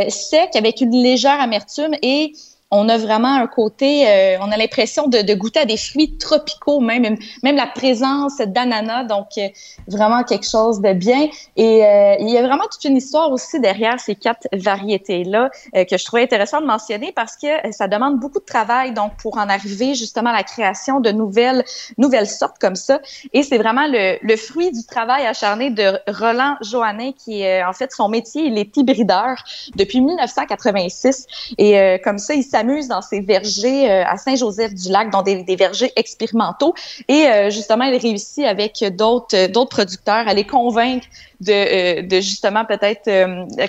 [0.10, 2.34] secs avec une légère amertume et
[2.72, 6.18] on a vraiment un côté, euh, on a l'impression de, de, goûter à des fruits
[6.18, 9.48] tropicaux, même même la présence d'ananas, donc euh,
[9.88, 11.28] vraiment quelque chose de bien.
[11.58, 15.50] Et euh, il y a vraiment toute une histoire aussi derrière ces quatre variétés là
[15.74, 19.38] que je trouvais intéressant de mentionner parce que ça demande beaucoup de travail donc pour
[19.38, 21.66] en arriver justement à la création de nouvelles
[21.98, 23.02] nouvelles sortes comme ça.
[23.34, 27.92] Et c'est vraiment le, le, fruit du travail acharné de Roland Johannin qui en fait
[27.92, 29.44] son métier, il est hybrideur
[29.76, 35.56] depuis 1986 et comme ça il s'amuse dans ces vergers euh, à Saint-Joseph-du-Lac, dans des,
[35.56, 36.74] vergers expérimentaux.
[37.08, 41.06] Et euh, justement, il réussit avec d'autres d'autres producteurs à les convaincre
[41.40, 43.10] de, euh, de justement peut-être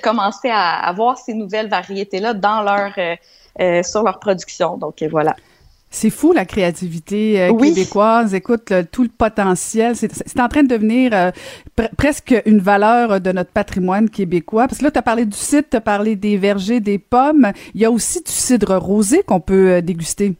[0.00, 2.92] commencer à avoir ces nouvelles variétés-là dans leur
[3.84, 4.76] sur leur production.
[4.76, 5.36] Donc voilà.
[5.94, 8.34] C'est fou la créativité québécoise.
[8.34, 11.32] Écoute, tout le potentiel, c'est en train de devenir
[11.96, 14.66] presque une valeur de notre patrimoine québécois.
[14.68, 17.52] Parce que là, tu as parlé du cidre, tu as parlé des vergers, des pommes.
[17.74, 20.34] Il y a aussi du cidre rosé qu'on peut euh, déguster.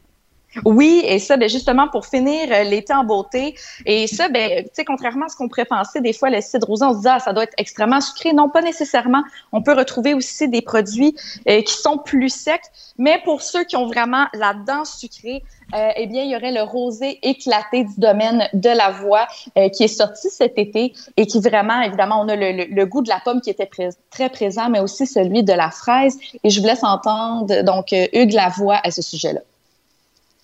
[0.65, 3.55] Oui, et ça, ben justement, pour finir euh, l'été en beauté.
[3.85, 6.67] Et ça, ben, tu sais, contrairement à ce qu'on pourrait penser, des fois, le cidre
[6.67, 8.33] rosé, on se dit, ah, ça doit être extrêmement sucré.
[8.33, 9.23] Non, pas nécessairement.
[9.51, 11.15] On peut retrouver aussi des produits
[11.49, 12.61] euh, qui sont plus secs.
[12.97, 16.51] Mais pour ceux qui ont vraiment la dent sucrée, euh, eh bien, il y aurait
[16.51, 19.27] le rosé éclaté du domaine de la voix
[19.73, 23.19] qui est sorti cet été et qui vraiment, évidemment, on a le, goût de la
[23.23, 23.69] pomme qui était
[24.11, 26.19] très présent, mais aussi celui de la fraise.
[26.43, 29.41] Et je vous laisse entendre donc Hugues Lavoie à ce sujet-là.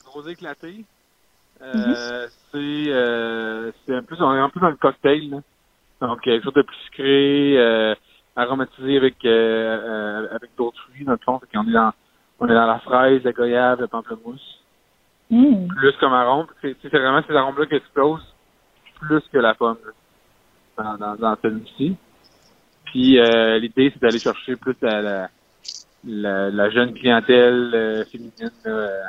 [0.10, 0.86] Rosé éclaté,
[1.62, 2.30] mm-hmm.
[3.86, 5.30] c'est un peu, on est un peu dans le cocktail.
[5.30, 5.38] Là.
[6.02, 7.95] Donc, quelque chose de plus sucré,
[8.36, 11.39] aromatisé avec avec d'autres fruits, dans le fond.
[11.54, 11.93] On est dans
[12.39, 14.60] On est dans la fraise, la goyave, le pamplemousse.
[15.30, 15.67] Mm.
[15.67, 16.48] Plus comme arôme.
[16.62, 18.34] C'est vraiment ces arômes-là qui explosent
[19.00, 19.78] plus que la pomme
[20.78, 21.95] dans, dans, dans celui-ci.
[22.86, 25.30] Puis euh, l'idée, c'est d'aller chercher plus la,
[26.04, 29.02] la, la, jeune clientèle euh, féminine euh,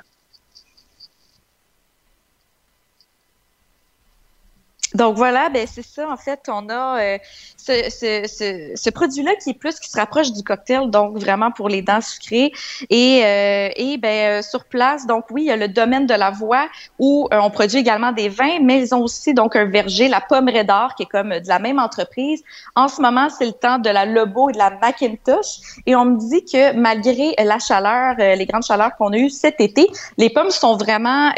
[4.95, 6.49] Donc voilà, ben c'est ça en fait.
[6.49, 7.19] On a euh,
[7.57, 11.69] ce, ce, ce, produit-là qui est plus qui se rapproche du cocktail, donc vraiment pour
[11.69, 12.53] les dents sucrées.
[12.91, 16.15] Et, euh, et ben euh, sur place, donc oui, il y a le domaine de
[16.15, 16.67] la voie
[16.99, 20.49] où on produit également des vins, mais ils ont aussi donc un verger, la Pomme
[20.49, 22.43] Redor, qui est comme de la même entreprise.
[22.75, 25.61] En ce moment, c'est le temps de la Lobo et de la Macintosh.
[25.87, 29.61] Et on me dit que malgré la chaleur, les grandes chaleurs qu'on a eues cet
[29.61, 31.31] été, les pommes sont vraiment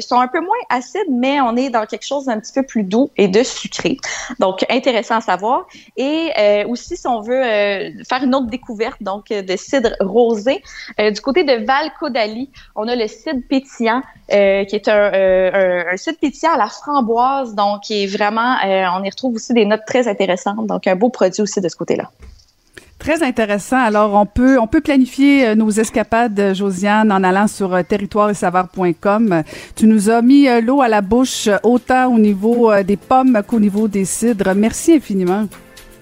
[0.00, 2.84] sont un peu moins acides, mais on est dans quelque chose d'un petit peu plus
[3.16, 3.96] et de sucré.
[4.38, 5.66] Donc, intéressant à savoir.
[5.96, 9.90] Et euh, aussi, si on veut euh, faire une autre découverte, donc euh, de cidre
[10.00, 10.62] rosé,
[10.98, 16.18] du côté de Val Caudalie, on a le cidre pétillant, qui est un, un, cidre
[16.18, 20.08] pétillant à la framboise, donc qui est vraiment, on y retrouve aussi des notes très
[20.08, 20.66] intéressantes.
[20.66, 22.10] Donc, un beau produit aussi de ce côté-là.
[23.00, 23.78] Très intéressant.
[23.78, 27.82] Alors, on peut, on peut planifier euh, nos escapades, euh, Josiane, en allant sur euh,
[27.82, 29.42] territoire-et-saveur.com.
[29.74, 33.88] Tu nous as mis l'eau à la bouche, autant au niveau des pommes qu'au niveau
[33.88, 34.54] des cidres.
[34.54, 35.48] Merci infiniment.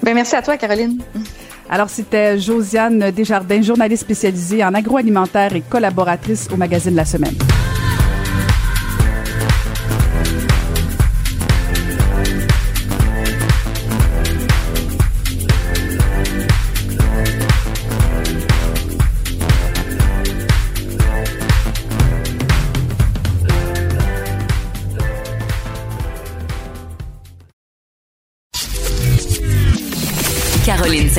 [0.02, 1.00] Ben, merci à toi, Caroline.
[1.70, 7.36] Alors, c'était Josiane Desjardins, journaliste spécialisée en agroalimentaire et collaboratrice au magazine La Semaine.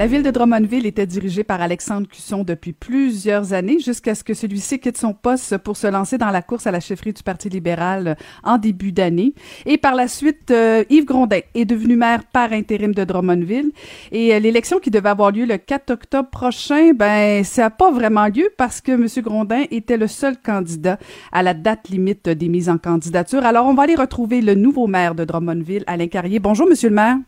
[0.00, 4.32] La ville de Drummondville était dirigée par Alexandre Cusson depuis plusieurs années jusqu'à ce que
[4.32, 7.50] celui-ci quitte son poste pour se lancer dans la course à la chefferie du Parti
[7.50, 9.34] libéral en début d'année.
[9.66, 13.72] Et par la suite, euh, Yves Grondin est devenu maire par intérim de Drummondville.
[14.10, 17.90] Et euh, l'élection qui devait avoir lieu le 4 octobre prochain, ben ça n'a pas
[17.90, 19.06] vraiment lieu parce que M.
[19.22, 20.98] Grondin était le seul candidat
[21.30, 23.44] à la date limite des mises en candidature.
[23.44, 26.38] Alors on va aller retrouver le nouveau maire de Drummondville, Alain Carrier.
[26.38, 27.18] Bonjour, Monsieur le maire.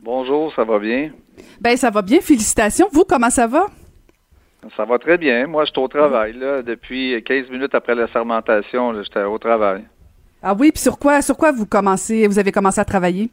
[0.00, 1.10] Bonjour, ça va bien?
[1.60, 2.88] Ben ça va bien, félicitations.
[2.92, 3.66] Vous, comment ça va?
[4.76, 5.48] Ça va très bien.
[5.48, 6.34] Moi, je suis au travail.
[6.34, 9.84] Là, depuis 15 minutes après la sermentation, j'étais au travail.
[10.40, 13.30] Ah oui, puis sur quoi, sur quoi vous commencez, vous avez commencé à travailler?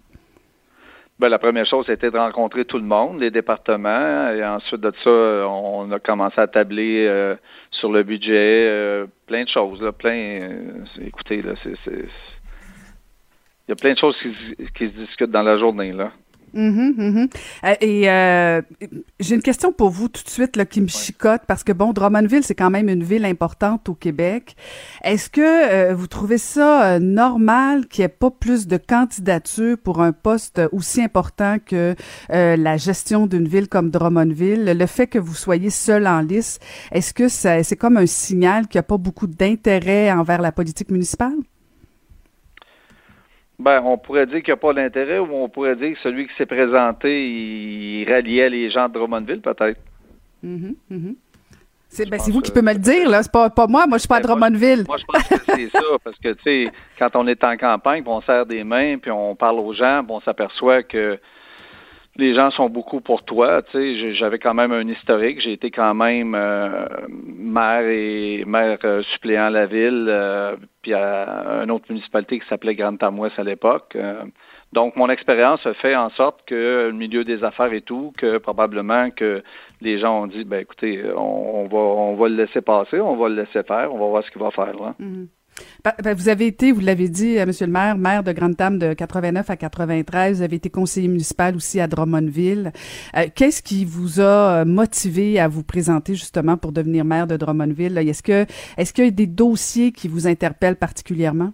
[1.19, 4.91] Ben, la première chose, c'était de rencontrer tout le monde, les départements, et ensuite de
[5.03, 7.35] ça, on a commencé à tabler euh,
[7.71, 10.41] sur le budget, euh, plein de choses, là, plein.
[10.41, 11.75] Euh, écoutez, là, c'est,
[13.67, 14.29] il y a plein de choses qui,
[14.75, 16.11] qui se discutent dans la journée, là.
[16.55, 17.27] Euh,
[17.81, 18.61] et euh,
[19.19, 21.93] j'ai une question pour vous tout de suite là, qui me chicote parce que bon,
[21.93, 24.55] Drummondville c'est quand même une ville importante au Québec.
[25.03, 30.01] Est-ce que euh, vous trouvez ça normal qu'il n'y ait pas plus de candidatures pour
[30.01, 31.95] un poste aussi important que
[32.29, 34.65] la gestion d'une ville comme Drummondville?
[34.65, 36.59] Le fait que vous soyez seul en lice,
[36.91, 40.91] est-ce que c'est comme un signal qu'il n'y a pas beaucoup d'intérêt envers la politique
[40.91, 41.35] municipale?
[43.57, 46.27] Ben, on pourrait dire qu'il n'y a pas d'intérêt ou on pourrait dire que celui
[46.27, 49.79] qui s'est présenté, il ralliait les gens de Drummondville, peut-être.
[50.45, 51.15] Mm-hmm.
[51.87, 53.23] C'est ben, vous qui pouvez me le dire, là.
[53.23, 53.87] C'est pas, pas moi.
[53.87, 54.83] Moi, je suis pas à ben, Drummondville.
[54.87, 55.79] Moi, je pense que c'est ça.
[56.03, 59.11] Parce que, tu sais, quand on est en campagne, puis on serre des mains, puis
[59.11, 61.17] on parle aux gens, puis on s'aperçoit que
[62.17, 63.61] les gens sont beaucoup pour toi.
[63.63, 65.41] Tu sais, j'avais quand même un historique.
[65.41, 70.93] J'ai été quand même euh, maire et maire euh, suppléant à la ville, euh, puis
[70.93, 73.97] à une autre municipalité qui s'appelait Grande Tamouesse à l'époque.
[74.71, 79.09] donc, mon expérience fait en sorte que le milieu des affaires et tout, que probablement
[79.09, 79.43] que
[79.81, 83.29] les gens ont dit, ben écoutez, on, va on va le laisser passer, on va
[83.29, 84.95] le laisser faire, on va voir ce qu'il va faire là.
[84.99, 85.27] Mm-hmm.
[86.15, 89.49] Vous avez été, vous l'avez dit, euh, Monsieur le maire, maire de Grande-Tame de 89
[89.49, 90.37] à 93.
[90.37, 92.71] Vous avez été conseiller municipal aussi à Drummondville.
[93.15, 97.37] Euh, qu'est-ce qui vous a euh, motivé à vous présenter justement pour devenir maire de
[97.37, 97.97] Drummondville?
[97.97, 98.45] Est-ce que,
[98.77, 101.53] est-ce qu'il y a des dossiers qui vous interpellent particulièrement?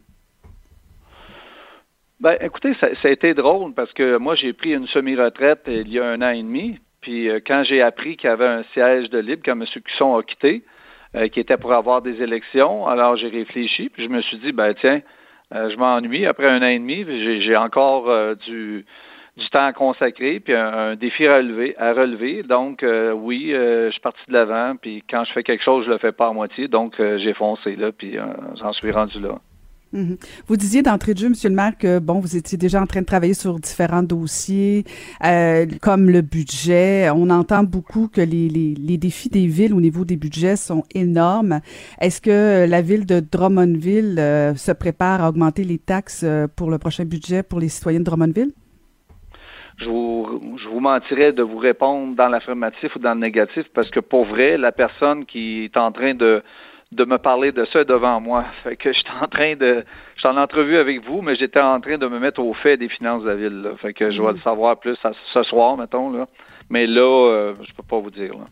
[2.20, 6.00] Ben, écoutez, ça, a été drôle parce que moi, j'ai pris une semi-retraite il y
[6.00, 6.80] a un an et demi.
[7.02, 9.66] Puis quand j'ai appris qu'il y avait un siège de libre quand M.
[9.84, 10.64] Cusson a quitté,
[11.15, 12.88] euh, qui était pour avoir des élections.
[12.88, 15.02] Alors j'ai réfléchi, puis je me suis dit, ben tiens,
[15.54, 17.06] euh, je m'ennuie après un an et demi,
[17.41, 18.86] j'ai encore euh, du,
[19.36, 22.43] du temps à consacrer, puis un, défi à relever, à relever.
[22.43, 25.97] Donc oui, je suis parti de l'avant, puis quand je fais quelque chose, je le
[25.97, 28.17] fais pas à moitié, donc j'ai foncé là, puis
[28.56, 29.39] j'en suis rendu là.
[29.93, 30.17] Mhm.
[30.47, 33.01] Vous disiez d'entrée de jeu, Monsieur le maire, que bon, vous étiez déjà en train
[33.01, 34.86] de travailler sur différents dossiers,
[35.25, 37.10] euh, comme le budget.
[37.10, 41.60] On entend beaucoup que les, défis des villes au niveau des budgets sont énormes.
[41.99, 46.71] Est-ce que la ville de Drummondville euh, se prépare à augmenter les taxes euh, pour
[46.71, 48.51] le prochain budget pour les citoyens de Drummondville?
[49.77, 54.25] Je vous mentirais de vous répondre dans l'affirmatif ou dans le négatif parce que pour
[54.25, 56.43] vrai, la personne qui est en train de
[56.91, 58.45] de me parler de ça devant moi.
[58.63, 61.97] Fait que j'étais en train de, j'étais en entrevue avec vous, mais j'étais en train
[61.97, 63.62] de me mettre au fait des finances de la ville.
[63.62, 63.71] Là.
[63.77, 64.36] Fait que je vais mm.
[64.36, 64.97] le savoir plus
[65.34, 66.27] ce soir, mettons là.
[66.69, 68.34] Mais là, euh, je peux pas vous dire.
[68.34, 68.45] Là.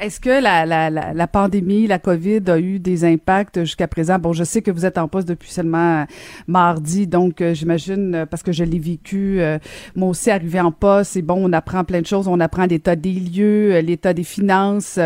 [0.00, 4.18] Est-ce que la, la, la, pandémie, la COVID a eu des impacts jusqu'à présent?
[4.18, 6.06] Bon, je sais que vous êtes en poste depuis seulement
[6.46, 9.58] mardi, donc euh, j'imagine, euh, parce que je l'ai vécu, euh,
[9.94, 12.96] moi aussi arrivé en poste, et bon, on apprend plein de choses, on apprend l'état
[12.96, 14.98] des lieux, l'état des finances,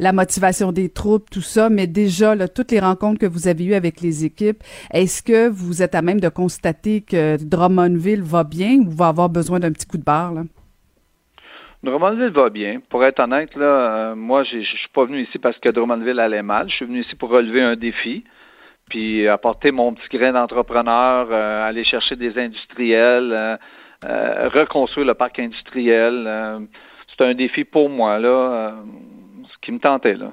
[0.00, 3.74] la motivation des troupes, tout ça, mais déjà, toutes les rencontres que vous avez eues
[3.74, 8.80] avec les équipes, est-ce que vous êtes à même de constater que Drummondville va bien
[8.80, 10.34] ou va avoir besoin d'un petit coup de barre?
[11.82, 12.80] Drummondville va bien.
[12.90, 16.42] Pour être honnête, là, euh, moi, je suis pas venu ici parce que Drummondville allait
[16.42, 16.68] mal.
[16.68, 18.24] Je suis venu ici pour relever un défi,
[18.88, 23.58] puis apporter mon petit grain d'entrepreneur, euh, aller chercher des industriels,
[24.04, 26.68] euh, reconstruire le parc industriel.
[27.08, 28.74] c'est un défi pour moi, là,
[29.50, 30.32] ce qui me tentait, là.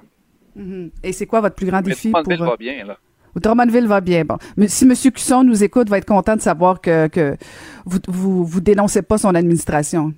[0.57, 0.89] Mm-hmm.
[1.03, 2.11] Et c'est quoi votre plus grand défi?
[2.11, 2.97] Drummondville va bien, là.
[3.35, 4.25] Drummondville va bien.
[4.25, 4.93] Bon, mais si M.
[5.13, 7.37] Cusson nous écoute, va être content de savoir que, que
[7.85, 10.13] vous, vous, vous dénoncez pas son administration.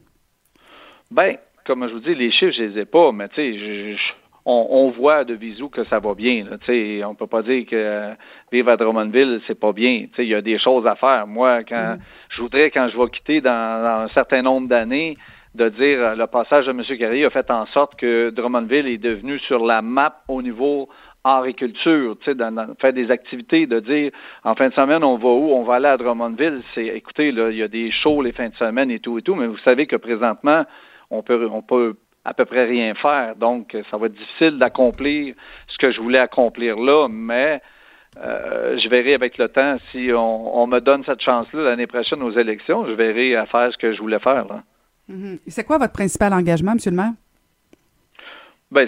[1.11, 3.95] Ben, comme je vous dis, les chiffres, je les ai pas, mais tu sais,
[4.45, 6.45] on, on, voit de visu que ça va bien.
[6.45, 8.11] Là, sais, on peut pas dire que
[8.51, 10.07] vivre à Drummondville, c'est pas bien.
[10.17, 11.27] Il y a des choses à faire.
[11.27, 11.99] Moi, quand mm.
[12.29, 15.17] je voudrais, quand je vais quitter dans, un certain nombre d'années,
[15.55, 16.83] de dire le passage de M.
[16.97, 20.89] Carrier a fait en sorte que Drummondville est devenu sur la map au niveau
[21.23, 22.37] agriculture, tu sais,
[22.79, 24.11] faire des activités, de dire
[24.43, 27.49] en fin de semaine on va où, on va aller à Drummondville, c'est écoutez, là,
[27.49, 29.57] il y a des shows les fins de semaine et tout et tout, mais vous
[29.57, 30.65] savez que présentement,
[31.09, 31.95] on peut, on peut
[32.25, 33.35] à peu près rien faire.
[33.35, 35.35] Donc, ça va être difficile d'accomplir
[35.67, 37.61] ce que je voulais accomplir là, mais
[38.17, 42.31] euh, je verrai avec le temps si on, me donne cette chance-là l'année prochaine aux
[42.31, 44.45] élections, je verrai à faire ce que je voulais faire.
[45.09, 45.39] Mm-hmm.
[45.47, 46.79] C'est quoi votre principal engagement, M.
[46.85, 47.11] le maire?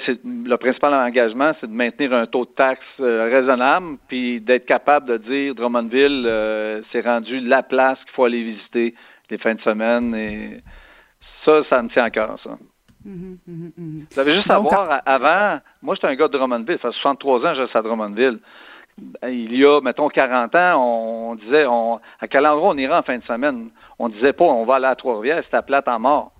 [0.06, 4.68] C'est le principal engagement, c'est de maintenir un taux de taxe euh, raisonnable, puis d'être
[4.68, 8.94] capable de dire Drummondville, euh, c'est rendu la place qu'il faut aller visiter
[9.32, 10.62] les fins de semaine et
[11.46, 12.58] ça, ça me tient à cœur, ça.
[13.08, 14.06] Mm-hmm.
[14.12, 16.78] Vous avez juste à voir, avant, moi, j'étais un gars de Drummondville.
[16.82, 18.40] Ça fait 63 ans que je suis à Drummondville.
[19.28, 23.04] Il y a, mettons, 40 ans, on disait, on, à quel endroit on ira en
[23.04, 23.70] fin de semaine?
[23.98, 26.34] On disait pas, on va aller à Trois-Rivières, c'était à plate en mort.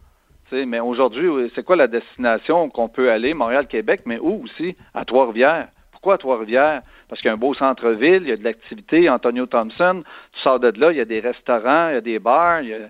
[0.52, 3.34] mais aujourd'hui, c'est quoi la destination qu'on peut aller?
[3.34, 4.76] Montréal, Québec, mais où aussi?
[4.94, 5.70] À Trois-Rivières.
[5.92, 6.82] Pourquoi à Trois-Rivières?
[7.08, 9.10] Parce qu'il y a un beau centre-ville, il y a de l'activité.
[9.10, 12.20] Antonio Thompson, tu sors de là, il y a des restaurants, il y a des
[12.20, 12.90] bars, il y a,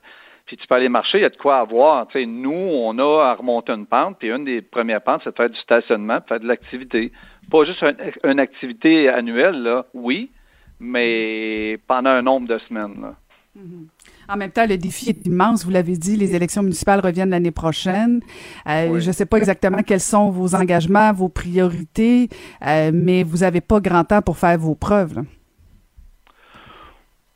[0.51, 2.05] puis tu peux aller marcher, il y a de quoi avoir.
[2.07, 5.31] Tu sais, nous, on a à remonter une pente, puis une des premières pentes, c'est
[5.31, 7.13] de faire du stationnement, de faire de l'activité.
[7.49, 7.81] Pas juste
[8.25, 10.29] une activité annuelle, là, oui,
[10.77, 12.99] mais pendant un nombre de semaines.
[13.01, 13.15] Là.
[13.57, 13.87] Mm-hmm.
[14.27, 15.63] En même temps, le défi est immense.
[15.63, 18.19] Vous l'avez dit, les élections municipales reviennent l'année prochaine.
[18.67, 22.27] Euh, Je ne sais pas exactement quels sont vos engagements, vos priorités,
[22.67, 25.15] euh, mais vous n'avez pas grand temps pour faire vos preuves.
[25.15, 25.21] Là.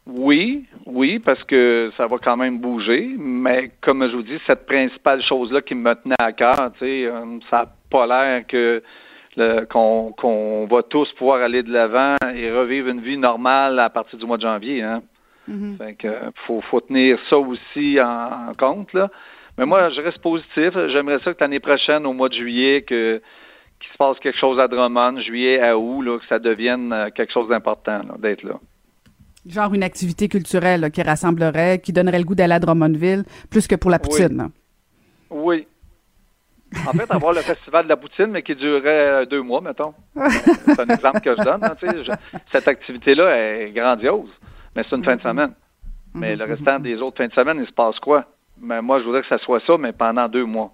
[0.07, 4.67] Oui, oui, parce que ça va quand même bouger, mais comme je vous dis, cette
[4.67, 8.83] principale chose-là qui me tenait à cœur, tu sais, euh, ça n'a pas l'air que
[9.69, 14.25] qu'on va tous pouvoir aller de l'avant et revivre une vie normale à partir du
[14.25, 14.81] mois de janvier.
[14.81, 15.01] Hein.
[15.49, 15.77] Mm-hmm.
[15.77, 16.07] Fait que
[16.45, 18.93] faut, faut tenir ça aussi en, compte.
[18.93, 19.09] Là.
[19.57, 20.71] Mais moi, je reste positif.
[20.87, 23.21] J'aimerais ça que l'année prochaine, au mois de juillet, que
[23.79, 27.09] qu'il se passe quelque chose à Drummond, juillet à août, là, que ça devienne euh,
[27.09, 28.55] quelque chose d'important d'être là.
[29.47, 33.75] Genre une activité culturelle qui rassemblerait, qui donnerait le goût d'aller à Drummondville, plus que
[33.75, 34.49] pour la poutine.
[35.29, 35.67] Oui.
[36.87, 39.93] En fait, avoir le festival de la poutine, mais qui durerait euh, deux mois, mettons.
[40.15, 41.63] c'est un exemple que je donne.
[41.63, 41.75] Hein,
[42.51, 44.29] cette activité-là est grandiose,
[44.75, 45.29] mais c'est une fin de mm-hmm.
[45.29, 45.53] semaine.
[46.13, 46.49] Mais le mm-hmm.
[46.49, 48.25] restant des autres fins de semaine, il se passe quoi?
[48.59, 50.73] Mais moi, je voudrais que ça soit ça, mais pendant deux mois.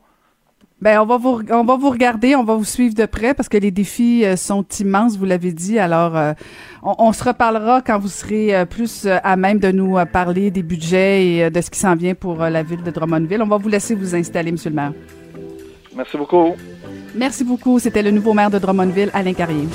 [0.82, 3.48] Ben, on va vous on va vous regarder, on va vous suivre de près parce
[3.48, 5.78] que les défis euh, sont immenses, vous l'avez dit.
[5.78, 6.34] Alors, euh,
[6.82, 11.28] on, se reparlera quand vous serez euh, plus à même de nous parler des budgets
[11.28, 13.44] et de ce qui s'en vient pour la ville de Drummondville.
[13.44, 14.94] On va vous laisser vous installer, Monsieur le maire.
[15.96, 16.56] Merci beaucoup.
[17.14, 17.78] Merci beaucoup.
[17.78, 19.68] C'était le nouveau maire de Drummondville, Alain Carrier.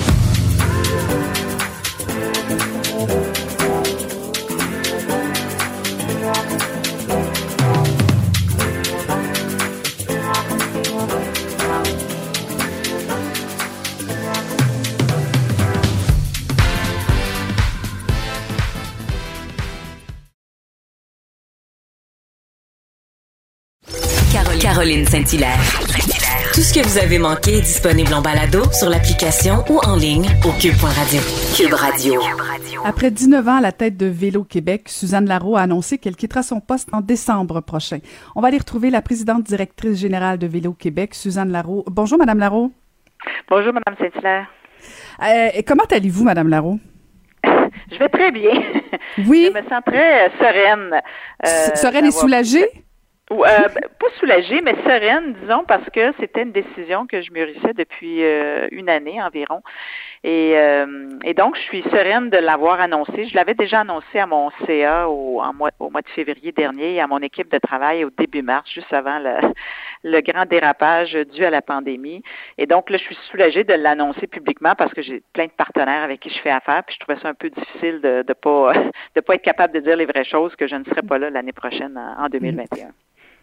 [24.87, 25.59] Caroline Saint-Hilaire.
[26.55, 30.26] Tout ce que vous avez manqué est disponible en balado sur l'application ou en ligne
[30.45, 31.20] au cube.radio.
[31.57, 32.20] Cube Radio.
[32.84, 36.45] Après 19 ans à la tête de Vélo Québec, Suzanne Larreau a annoncé qu'elle quittera
[36.45, 37.99] son poste en décembre prochain.
[38.37, 41.84] On va aller retrouver la présidente directrice générale de Vélo Québec, Suzanne Larreau.
[41.89, 42.70] Bonjour, Madame Larreau.
[43.51, 44.47] Bonjour, Madame Saint-Hilaire.
[45.20, 46.78] Euh, comment allez-vous, Madame Larreau?
[47.91, 48.53] Je vais très bien.
[49.26, 49.51] Oui.
[49.53, 51.01] Je me sens très sereine.
[51.45, 52.86] Euh, sereine et soulagée?
[53.33, 57.74] Euh, ben, pas soulagée, mais sereine, disons, parce que c'était une décision que je mûrissais
[57.74, 59.62] depuis euh, une année environ.
[60.22, 63.27] Et, euh, et, donc, je suis sereine de l'avoir annoncé.
[63.27, 66.95] Je l'avais déjà annoncé à mon CA au, en mois, au mois de février dernier
[66.95, 69.35] et à mon équipe de travail au début mars, juste avant le,
[70.05, 72.22] le grand dérapage dû à la pandémie.
[72.59, 76.05] Et donc, là, je suis soulagée de l'annoncer publiquement parce que j'ai plein de partenaires
[76.05, 78.72] avec qui je fais affaire, puis je trouvais ça un peu difficile de ne pas,
[79.16, 81.29] de pas être capable de dire les vraies choses que je ne serai pas là
[81.29, 82.91] l'année prochaine en 2021.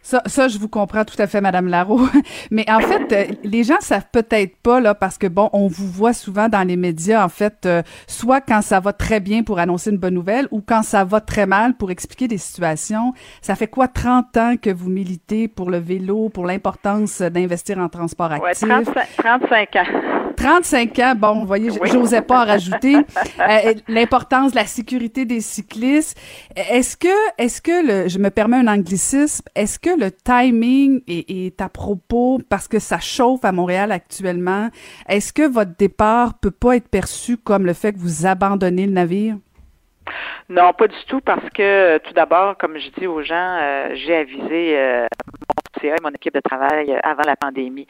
[0.03, 2.01] Ça, ça, je vous comprends tout à fait, Madame Larreau.
[2.51, 5.87] Mais en fait, euh, les gens savent peut-être pas là, parce que bon, on vous
[5.87, 9.59] voit souvent dans les médias, en fait, euh, soit quand ça va très bien pour
[9.59, 13.13] annoncer une bonne nouvelle, ou quand ça va très mal pour expliquer des situations.
[13.41, 17.87] Ça fait quoi, 30 ans que vous militez pour le vélo, pour l'importance d'investir en
[17.87, 18.67] transport actif?
[18.67, 18.75] Ouais,
[19.17, 20.32] 35, ans.
[20.35, 22.95] 35 ans, bon, vous voyez, j'osais pas en rajouter.
[22.95, 26.17] Euh, l'importance de la sécurité des cyclistes.
[26.55, 27.07] Est-ce que,
[27.37, 32.39] est-ce que le, je me permets un anglicisme, est-ce que le timing est, à propos
[32.49, 34.69] parce que ça chauffe à Montréal actuellement?
[35.07, 38.93] Est-ce que votre départ peut pas être perçu comme le fait que vous abandonnez le
[38.93, 39.35] navire?
[40.49, 44.15] Non, pas du tout, parce que tout d'abord, comme je dis aux gens, euh, j'ai
[44.15, 45.07] avisé euh,
[45.89, 47.87] et mon équipe de travail euh, avant la pandémie.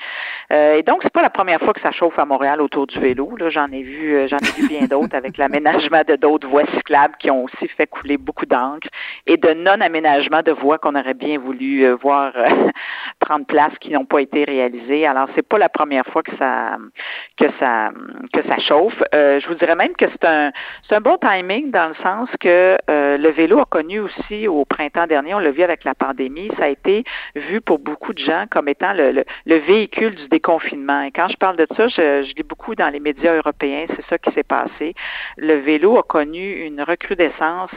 [0.51, 3.35] et donc, c'est pas la première fois que ça chauffe à Montréal autour du vélo.
[3.37, 7.15] Là, j'en ai vu, j'en ai vu bien d'autres avec l'aménagement de d'autres voies cyclables
[7.19, 8.87] qui ont aussi fait couler beaucoup d'encre
[9.27, 12.33] et de non-aménagement de voies qu'on aurait bien voulu voir
[13.79, 15.05] qui n'ont pas été réalisées.
[15.05, 16.77] Alors, c'est pas la première fois que ça
[17.37, 17.91] que ça
[18.31, 19.01] que ça chauffe.
[19.13, 20.51] je vous dirais même que c'est un
[20.87, 24.65] c'est un bon timing dans le sens que euh, le vélo a connu aussi au
[24.65, 27.03] printemps dernier, on l'a vu avec la pandémie, ça a été
[27.35, 31.01] vu pour beaucoup de gens comme étant le, le, véhicule du déconfinement.
[31.03, 34.05] Et quand je parle de ça, je, je lis beaucoup dans les médias européens, c'est
[34.07, 34.93] ça qui s'est passé.
[35.37, 37.71] Le vélo a connu une recrudescence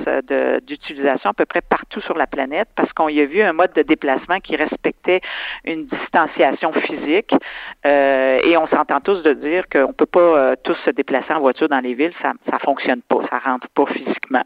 [0.67, 3.73] d'utilisation à peu près partout sur la planète parce qu'on y a vu un mode
[3.75, 5.21] de déplacement qui respectait
[5.65, 7.35] une distanciation physique.
[7.85, 11.41] Euh, et on s'entend tous de dire qu'on peut pas euh, tous se déplacer en
[11.41, 14.43] voiture dans les villes, ça ça fonctionne pas, ça rentre pas physiquement.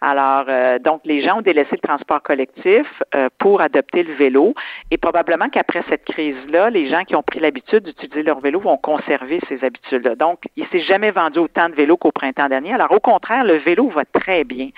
[0.00, 4.54] Alors, euh, donc, les gens ont délaissé le transport collectif euh, pour adopter le vélo
[4.90, 8.76] et probablement qu'après cette crise-là, les gens qui ont pris l'habitude d'utiliser leur vélo vont
[8.76, 10.14] conserver ces habitudes-là.
[10.16, 12.72] Donc, il s'est jamais vendu autant de vélos qu'au printemps dernier.
[12.74, 14.68] Alors, au contraire, le vélo va très bien.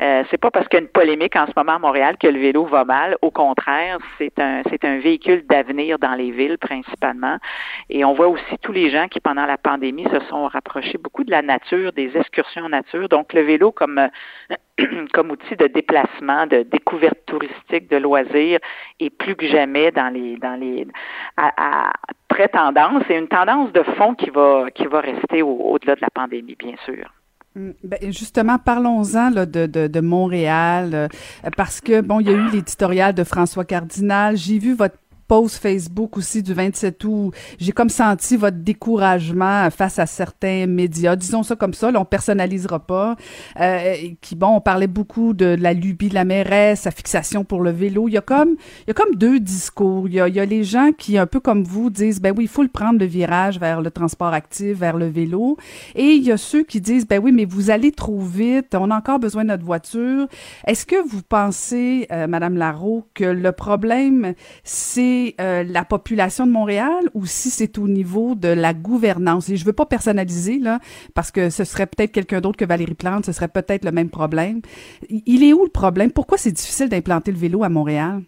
[0.00, 2.28] Euh, c'est pas parce qu'il y a une polémique en ce moment à Montréal que
[2.28, 3.16] le vélo va mal.
[3.22, 7.36] Au contraire, c'est un, c'est un véhicule d'avenir dans les villes principalement.
[7.90, 11.24] Et on voit aussi tous les gens qui, pendant la pandémie, se sont rapprochés beaucoup
[11.24, 13.08] de la nature, des excursions en nature.
[13.08, 14.08] Donc, le vélo comme
[15.12, 18.58] comme outil de déplacement, de découverte touristique, de loisirs,
[19.00, 20.86] et plus que jamais dans les dans les
[21.36, 21.92] à, à
[22.28, 26.10] très tendance et une tendance de fond qui va qui va rester au-delà de la
[26.10, 27.04] pandémie, bien sûr.
[27.54, 31.08] Mm, ben justement, parlons-en de, de, de, Montréal, euh,
[31.56, 34.36] parce que, bon, il y a eu l'éditorial de François Cardinal.
[34.36, 34.96] J'ai vu votre
[35.32, 41.16] post Facebook aussi du 27 août, j'ai comme senti votre découragement face à certains médias,
[41.16, 43.16] disons ça comme ça, là, on personnalisera pas,
[43.58, 47.62] euh, qui, bon, on parlait beaucoup de, la lubie de la mairesse, sa fixation pour
[47.62, 48.08] le vélo.
[48.08, 50.06] Il y a comme, il y a comme deux discours.
[50.06, 52.34] Il y a, il y a les gens qui, un peu comme vous, disent, ben
[52.36, 55.56] oui, il faut le prendre le virage vers le transport actif, vers le vélo.
[55.94, 58.90] Et il y a ceux qui disent, ben oui, mais vous allez trop vite, on
[58.90, 60.26] a encore besoin de notre voiture.
[60.66, 62.58] Est-ce que vous pensez, euh, Madame
[63.14, 68.48] que le problème, c'est euh, la population de Montréal ou si c'est au niveau de
[68.48, 69.48] la gouvernance?
[69.48, 70.78] Et je veux pas personnaliser, là,
[71.14, 74.10] parce que ce serait peut-être quelqu'un d'autre que Valérie Plante, ce serait peut-être le même
[74.10, 74.60] problème.
[75.08, 76.12] Il est où le problème?
[76.12, 78.22] Pourquoi c'est difficile d'implanter le vélo à Montréal?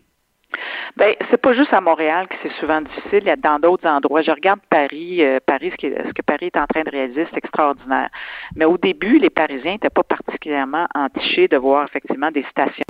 [0.96, 3.20] Ben, c'est pas juste à Montréal que c'est souvent difficile.
[3.22, 4.22] Il y a dans d'autres endroits.
[4.22, 5.24] Je regarde Paris.
[5.24, 8.08] Euh, Paris, ce, ce, que Paris est en train de réaliser, c'est extraordinaire.
[8.56, 12.84] Mais au début, les Parisiens n'étaient pas particulièrement entichés de voir effectivement des stationnements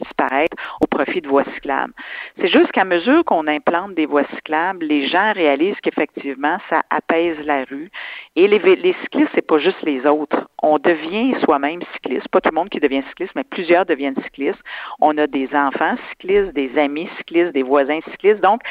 [0.00, 1.92] disparaître au profit de voies cyclables.
[2.38, 7.36] C'est juste qu'à mesure qu'on implante des voies cyclables, les gens réalisent qu'effectivement, ça apaise
[7.44, 7.90] la rue.
[8.36, 10.48] Et les, les cyclistes, c'est pas juste les autres.
[10.62, 12.28] On devient soi-même cycliste.
[12.28, 14.62] Pas tout le monde qui devient cycliste, mais plusieurs deviennent cyclistes.
[15.00, 18.40] On a des enfants cyclistes, des amis amis cyclistes, des voisins cyclistes.
[18.40, 18.62] Donc,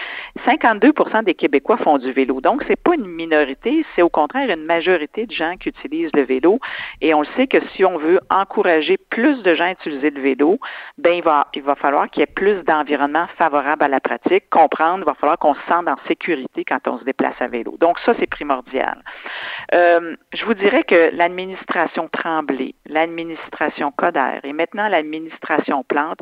[0.45, 2.41] 52% des Québécois font du vélo.
[2.41, 6.23] Donc, c'est pas une minorité, c'est au contraire une majorité de gens qui utilisent le
[6.23, 6.59] vélo.
[7.01, 10.21] Et on le sait que si on veut encourager plus de gens à utiliser le
[10.21, 10.59] vélo,
[10.97, 14.49] ben il va, il va falloir qu'il y ait plus d'environnement favorable à la pratique.
[14.49, 17.75] Comprendre, il va falloir qu'on se sente en sécurité quand on se déplace à vélo.
[17.79, 19.03] Donc, ça, c'est primordial.
[19.73, 26.19] Euh, je vous dirais que l'administration Tremblay, l'administration Coder et maintenant l'administration Plante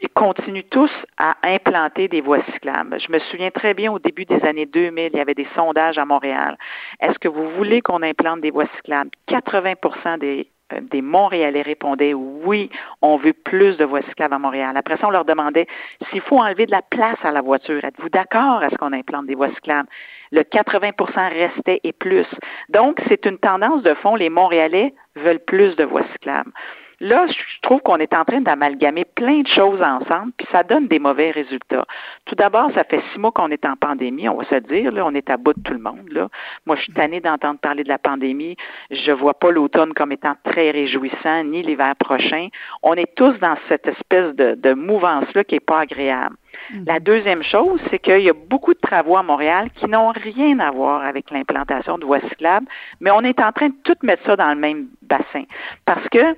[0.00, 2.98] ils continuent tous à implanter des voies cyclables.
[3.00, 5.98] Je me souviens très bien au début des années 2000, il y avait des sondages
[5.98, 6.56] à Montréal.
[7.00, 9.10] Est-ce que vous voulez qu'on implante des voies cyclables?
[9.26, 12.70] 80 des euh, des Montréalais répondaient oui,
[13.02, 14.76] on veut plus de voies cyclables à Montréal.
[14.76, 15.66] Après ça, on leur demandait
[16.10, 17.84] s'il faut enlever de la place à la voiture.
[17.84, 19.88] Êtes-vous d'accord à ce qu'on implante des voies cyclables?
[20.32, 22.26] Le 80% restait et plus.
[22.68, 24.14] Donc, c'est une tendance de fond.
[24.14, 26.52] Les Montréalais veulent plus de voies cyclables.
[27.00, 30.86] Là, je trouve qu'on est en train d'amalgamer plein de choses ensemble, puis ça donne
[30.86, 31.86] des mauvais résultats.
[32.26, 35.06] Tout d'abord, ça fait six mois qu'on est en pandémie, on va se dire, là,
[35.06, 36.10] on est à bout de tout le monde.
[36.10, 36.28] Là.
[36.66, 38.56] Moi, je suis tannée d'entendre parler de la pandémie.
[38.90, 42.48] Je vois pas l'automne comme étant très réjouissant, ni l'hiver prochain.
[42.82, 46.36] On est tous dans cette espèce de, de mouvance-là qui est pas agréable.
[46.72, 46.86] Mm-hmm.
[46.86, 50.58] La deuxième chose, c'est qu'il y a beaucoup de travaux à Montréal qui n'ont rien
[50.58, 52.66] à voir avec l'implantation de voies cyclables,
[53.00, 55.44] mais on est en train de tout mettre ça dans le même bassin.
[55.86, 56.36] Parce que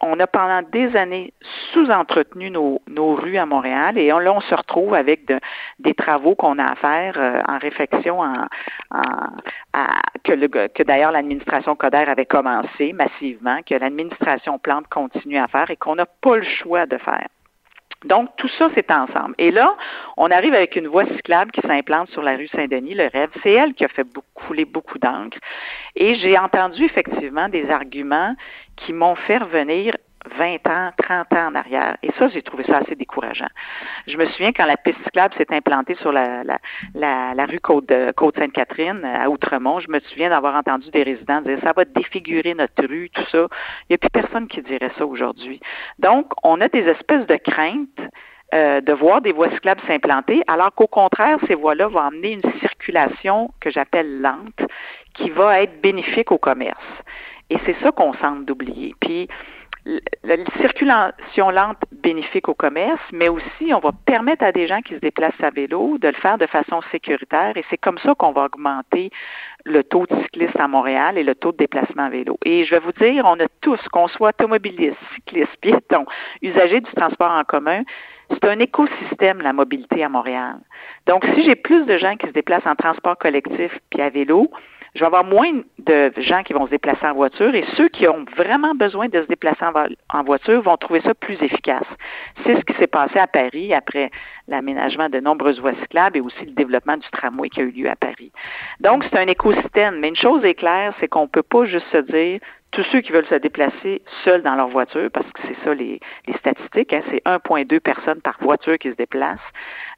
[0.00, 1.32] on a pendant des années
[1.72, 5.30] sous-entretenu nos, nos, rues à Montréal et là, on se retrouve avec
[5.78, 8.46] des travaux qu'on a à faire euh, en réflexion en,
[10.24, 15.76] que, que d'ailleurs l'administration Coder avait commencé massivement, que l'administration Plante continue à faire et
[15.76, 17.28] qu'on n'a pas le choix de faire.
[18.04, 19.34] Donc, tout ça, c'est ensemble.
[19.38, 19.74] Et là,
[20.16, 23.30] on arrive avec une voie cyclable qui s'implante sur la rue Saint-Denis, le rêve.
[23.42, 25.38] C'est elle qui a fait couler beaucoup d'encre.
[25.96, 28.34] Et j'ai entendu effectivement des arguments
[28.76, 29.96] qui m'ont fait revenir
[30.36, 31.96] 20 ans, 30 ans en arrière.
[32.02, 33.48] Et ça, j'ai trouvé ça assez décourageant.
[34.06, 36.58] Je me souviens quand la piste cyclable s'est implantée sur la, la,
[37.34, 41.58] la, rue Côte, Côte Sainte-Catherine à Outremont, je me souviens d'avoir entendu des résidents dire
[41.62, 43.46] ça va défigurer notre rue, tout ça.
[43.82, 45.60] Il n'y a plus personne qui dirait ça aujourd'hui.
[45.98, 48.00] Donc, on a des espèces de craintes
[48.54, 52.52] euh, de voir des voies cyclables s'implanter, alors qu'au contraire, ces voies-là vont amener une
[52.60, 54.70] circulation que j'appelle lente,
[55.14, 56.78] qui va être bénéfique au commerce.
[57.50, 58.94] Et c'est ça qu'on semble d'oublier.
[59.00, 59.28] Puis,
[60.24, 64.94] la circulation lente bénéfique au commerce, mais aussi on va permettre à des gens qui
[64.94, 68.32] se déplacent à vélo de le faire de façon sécuritaire et c'est comme ça qu'on
[68.32, 69.10] va augmenter
[69.64, 72.38] le taux de cyclistes à Montréal et le taux de déplacement à vélo.
[72.44, 76.04] Et je vais vous dire, on a tous, qu'on soit automobiliste, cycliste, piéton,
[76.42, 77.82] usager du transport en commun,
[78.30, 80.56] c'est un écosystème, la mobilité à Montréal.
[81.06, 84.50] Donc, si j'ai plus de gens qui se déplacent en transport collectif puis à vélo,
[84.96, 88.08] je vais avoir moins de gens qui vont se déplacer en voiture et ceux qui
[88.08, 89.64] ont vraiment besoin de se déplacer
[90.12, 91.86] en, voiture vont trouver ça plus efficace.
[92.44, 94.10] C'est ce qui s'est passé à Paris après
[94.48, 97.90] l'aménagement de nombreuses voies cyclables et aussi le développement du tramway qui a eu lieu
[97.90, 98.32] à Paris.
[98.80, 100.00] Donc, c'est un écosystème.
[100.00, 102.40] Mais une chose est claire, c'est qu'on ne peut pas juste se dire
[102.76, 105.98] tous ceux qui veulent se déplacer seuls dans leur voiture, parce que c'est ça les,
[106.38, 109.40] statistiques, hein, c'est 1,2 personnes par voiture qui se déplacent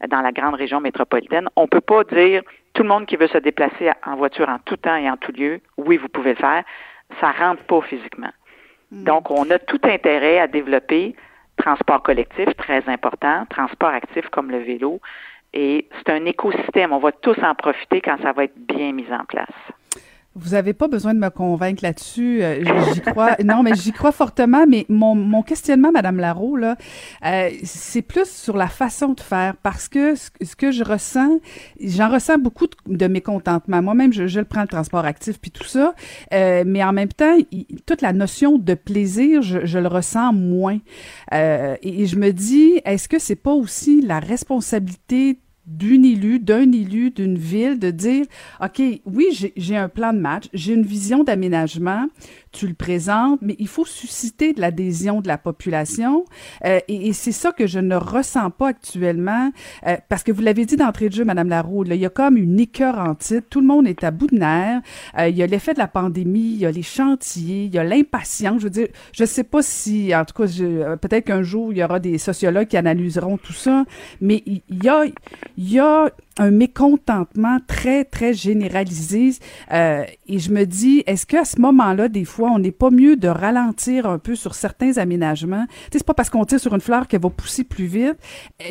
[0.09, 1.49] dans la grande région métropolitaine.
[1.57, 2.41] On ne peut pas dire
[2.75, 5.33] tout le monde qui veut se déplacer en voiture en tout temps et en tout
[5.33, 6.63] lieu, oui, vous pouvez le faire.
[7.21, 8.31] Ça rentre pas physiquement.
[8.93, 9.03] Hmm.
[9.03, 11.17] Donc, on a tout intérêt à développer
[11.57, 15.01] transport collectif, très important, transport actif comme le vélo.
[15.53, 16.93] Et c'est un écosystème.
[16.93, 19.49] On va tous en profiter quand ça va être bien mis en place.
[20.41, 22.43] Vous avez pas besoin de me convaincre là-dessus.
[22.43, 23.37] Euh, j'y crois.
[23.45, 24.67] non, mais j'y crois fortement.
[24.67, 26.77] Mais mon, questionnement, Madame Larreau, là,
[27.25, 31.41] euh, c'est plus sur la façon de faire parce que ce, que je ressens,
[31.81, 33.83] j'en ressens beaucoup de, mécontentement.
[33.83, 35.95] Moi-même, je, le prends le transport actif puis tout ça,
[36.33, 37.37] euh, mais en même temps,
[37.87, 40.79] toute la notion de plaisir, je, le ressens moins.
[41.33, 45.39] Et, et je me dis, est-ce que c'est pas aussi la responsabilité
[45.69, 48.25] d'une élu, d'un élu d'une ville, de dire,
[48.63, 52.07] OK, oui, j'ai un plan de match, j'ai une vision d'aménagement,
[52.53, 56.25] tu le présentes, mais il faut susciter de l'adhésion de la population.
[56.65, 59.51] Euh, et, c'est ça que je ne ressens pas actuellement,
[59.87, 62.37] euh, parce que vous l'avez dit d'entrée de jeu, Madame Laroux, il y a comme
[62.37, 62.59] une
[63.19, 64.81] titre, tout le monde est à bout de nerfs,
[65.19, 67.79] euh, il y a l'effet de la pandémie, il y a les chantiers, il y
[67.79, 68.59] a l'impatience.
[68.59, 71.85] Je veux dire, je sais pas si, en tout cas, peut-être qu'un jour, il y
[71.85, 73.85] aura des sociologues qui analyseront tout ça,
[74.21, 75.05] mais il y a,
[75.59, 79.33] il y a un mécontentement très, très généralisé.
[79.73, 83.17] Euh, et je me dis, est-ce qu'à ce, moment-là, des fois, on n'est pas mieux
[83.17, 85.67] de ralentir un peu sur certains aménagements?
[85.67, 88.19] Tu sais, c'est pas parce qu'on tire sur une fleur qu'elle va pousser plus vite.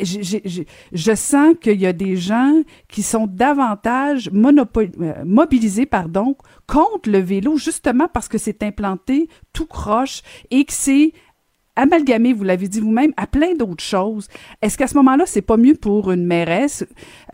[0.00, 2.54] je sens qu'il y a des gens
[2.88, 6.36] qui sont davantage euh, mobilisés, pardon,
[6.66, 11.12] contre le vélo, justement parce que c'est implanté tout croche et que c'est
[11.78, 14.28] amalgamé, vous l'avez dit vous-même, à plein d'autres choses.
[14.60, 16.84] Est-ce qu'à ce, moment-là, c'est pas mieux pour une mairesse,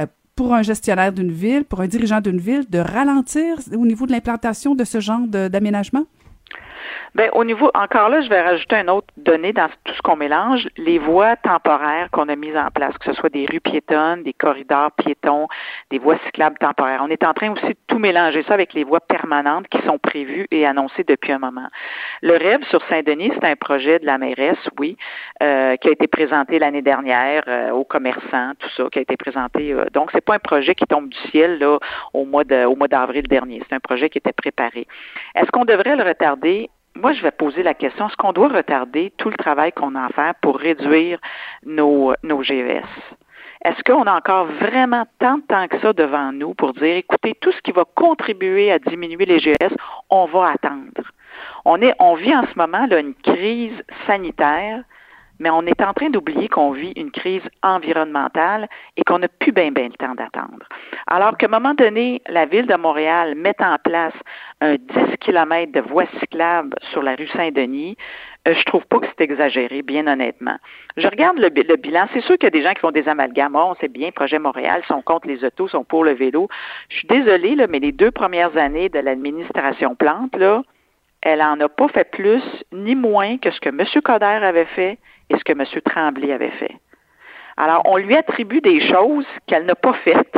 [0.01, 4.07] euh, pour un gestionnaire d'une ville, pour un dirigeant d'une ville, de ralentir au niveau
[4.07, 6.07] de l'implantation de ce genre d'aménagement?
[7.15, 10.17] Bien, au niveau, encore là, je vais rajouter une autre donnée dans tout ce qu'on
[10.17, 14.25] mélange, les voies temporaires qu'on a mises en place, que ce soit des rues piétonnes,
[14.25, 15.47] des corridors piétons,
[15.93, 17.03] des voies cyclables temporaires.
[17.05, 19.97] On est en train aussi de tout mélanger ça avec les voies permanentes qui sont
[19.97, 21.69] prévues et annoncées depuis un moment.
[22.21, 24.97] Le rêve sur Saint-Denis, c'est un projet de la mairesse, oui,
[25.41, 29.17] euh, qui a été présenté l'année dernière euh, aux commerçants, tout ça, qui a été
[29.17, 29.73] présenté.
[29.73, 31.79] Euh, donc, c'est pas un projet qui tombe du ciel là
[32.13, 33.63] au mois de, au mois d'avril dernier.
[33.69, 34.89] C'est un projet qui était préparé.
[35.37, 36.71] Est-ce qu'on devrait le retarder?
[36.97, 40.05] Moi, je vais poser la question, est-ce qu'on doit retarder tout le travail qu'on a
[40.05, 41.19] à faire pour réduire
[41.65, 42.85] nos, nos GES?
[43.65, 47.35] Est-ce qu'on a encore vraiment tant de temps que ça devant nous pour dire, écoutez,
[47.41, 49.75] tout ce qui va contribuer à diminuer les GES,
[50.11, 51.03] on va attendre?
[51.65, 54.85] On, est, on vit en ce moment là, une crise sanitaire
[55.45, 58.67] mais on est en train d'oublier qu'on vit une crise environnementale
[58.97, 60.67] et qu'on n'a plus bien, bien le temps d'attendre.
[61.07, 64.15] Alors qu'à un moment donné, la ville de Montréal met en place
[64.63, 67.95] un 10 km de voies cyclables sur la rue Saint-Denis,
[68.49, 70.57] euh, je trouve pas que c'est exagéré, bien honnêtement.
[70.97, 72.07] Je regarde le, bilan.
[72.15, 73.55] C'est sûr qu'il y a des gens qui font des amalgames.
[73.55, 76.49] On sait bien, Projet Montréal sont contre les autos, sont pour le vélo.
[76.89, 80.63] Je suis désolée, mais les deux premières années de l'administration Plante, là,
[81.21, 82.43] elle en a pas fait plus
[82.73, 83.85] ni moins que ce que M.
[84.03, 84.99] Coder avait fait
[85.31, 85.65] et ce que M.
[85.85, 86.77] Tremblay avait fait.
[87.57, 90.37] Alors, on lui attribue des choses qu'elle n'a pas faites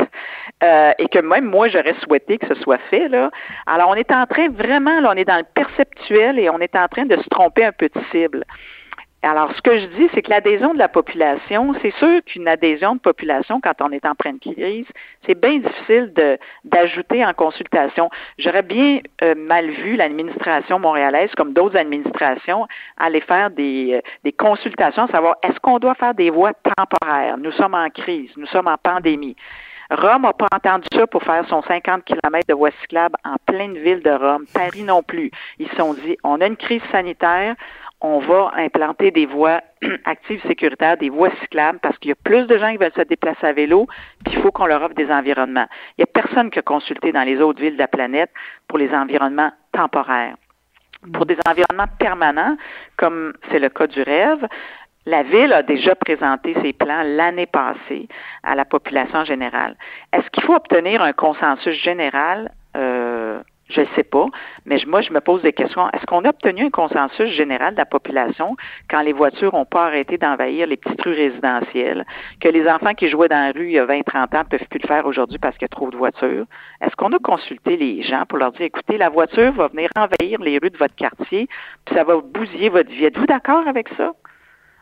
[0.63, 3.09] euh, et que même moi, j'aurais souhaité que ce soit fait.
[3.65, 6.75] Alors, on est en train vraiment, là, on est dans le perceptuel et on est
[6.75, 8.43] en train de se tromper un peu de cible.
[9.23, 12.95] Alors, ce que je dis, c'est que l'adhésion de la population, c'est sûr qu'une adhésion
[12.95, 14.85] de population, quand on est en pleine crise,
[15.25, 16.13] c'est bien difficile
[16.63, 18.11] d'ajouter en consultation.
[18.37, 24.33] J'aurais bien euh, mal vu l'administration montréalaise, comme d'autres administrations, aller faire des, euh, des
[24.33, 27.37] consultations, savoir est-ce qu'on doit faire des voies temporaires?
[27.39, 29.35] Nous sommes en crise, nous sommes en pandémie.
[29.89, 33.77] Rome n'a pas entendu ça pour faire son 50 km de voies cyclables en pleine
[33.77, 34.45] ville de Rome.
[34.53, 35.31] Paris non plus.
[35.59, 37.55] Ils se sont dit, on a une crise sanitaire,
[38.01, 39.61] on va implanter des voies
[40.05, 43.01] actives sécuritaires, des voies cyclables, parce qu'il y a plus de gens qui veulent se
[43.01, 43.87] déplacer à vélo,
[44.23, 45.67] puis il faut qu'on leur offre des environnements.
[45.97, 48.31] Il n'y a personne qui a consulté dans les autres villes de la planète
[48.67, 50.35] pour les environnements temporaires.
[51.13, 52.57] Pour des environnements permanents,
[52.97, 54.47] comme c'est le cas du rêve,
[55.07, 58.09] la Ville a déjà présenté ses plans l'année passée
[58.43, 59.77] à la population générale.
[60.11, 62.51] Est-ce qu'il faut obtenir un consensus général?
[63.69, 64.25] Je ne sais pas,
[64.65, 65.89] mais moi, je me pose des questions.
[65.91, 68.55] Est-ce qu'on a obtenu un consensus général de la population
[68.89, 72.05] quand les voitures n'ont pas arrêté d'envahir les petites rues résidentielles,
[72.39, 74.57] que les enfants qui jouaient dans la rue il y a 20, 30 ans ne
[74.57, 76.45] peuvent plus le faire aujourd'hui parce qu'il y a trop de voitures?
[76.79, 80.39] Est-ce qu'on a consulté les gens pour leur dire, écoutez, la voiture va venir envahir
[80.41, 81.49] les rues de votre quartier,
[81.85, 83.05] puis ça va bousiller votre vie?
[83.05, 84.13] Êtes-vous d'accord avec ça?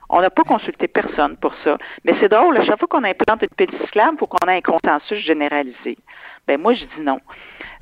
[0.10, 1.78] On n'a pas consulté personne pour ça.
[2.04, 4.58] Mais c'est drôle, à chaque fois qu'on implante une piste cyclable, il faut qu'on ait
[4.58, 5.98] un consensus généralisé.
[6.48, 7.20] Ben moi, je dis non.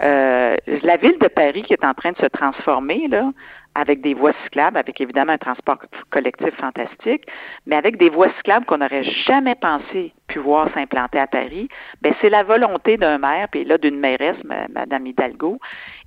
[0.02, 3.32] Euh, la ville de Paris qui est en train de se transformer, là,
[3.76, 5.78] avec des voies cyclables, avec évidemment un transport
[6.12, 7.26] collectif fantastique,
[7.66, 11.68] mais avec des voies cyclables qu'on n'aurait jamais pensé pu voir s'implanter à Paris,
[12.02, 15.60] ben c'est la volonté d'un maire, puis là d'une mairesse, Mme Hidalgo,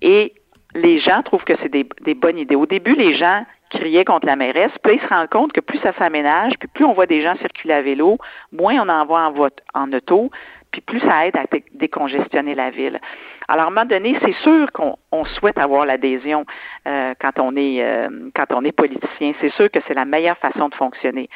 [0.02, 0.34] et
[0.74, 2.56] les gens trouvent que c'est des, bonnes idées.
[2.56, 5.78] Au début, les gens criaient contre la mairesse, puis ils se rendent compte que plus
[5.78, 8.18] ça s'aménage, puis plus on voit des gens circuler à vélo,
[8.52, 10.30] moins on en voit en, en auto,
[10.70, 13.00] puis plus ça aide à décongestionner la ville.
[13.48, 16.44] Alors, à un moment donné, c'est sûr qu'on souhaite avoir l'adhésion
[16.86, 19.32] euh, quand on est euh, quand on est politicien.
[19.40, 21.28] C'est sûr que c'est la meilleure façon de fonctionner.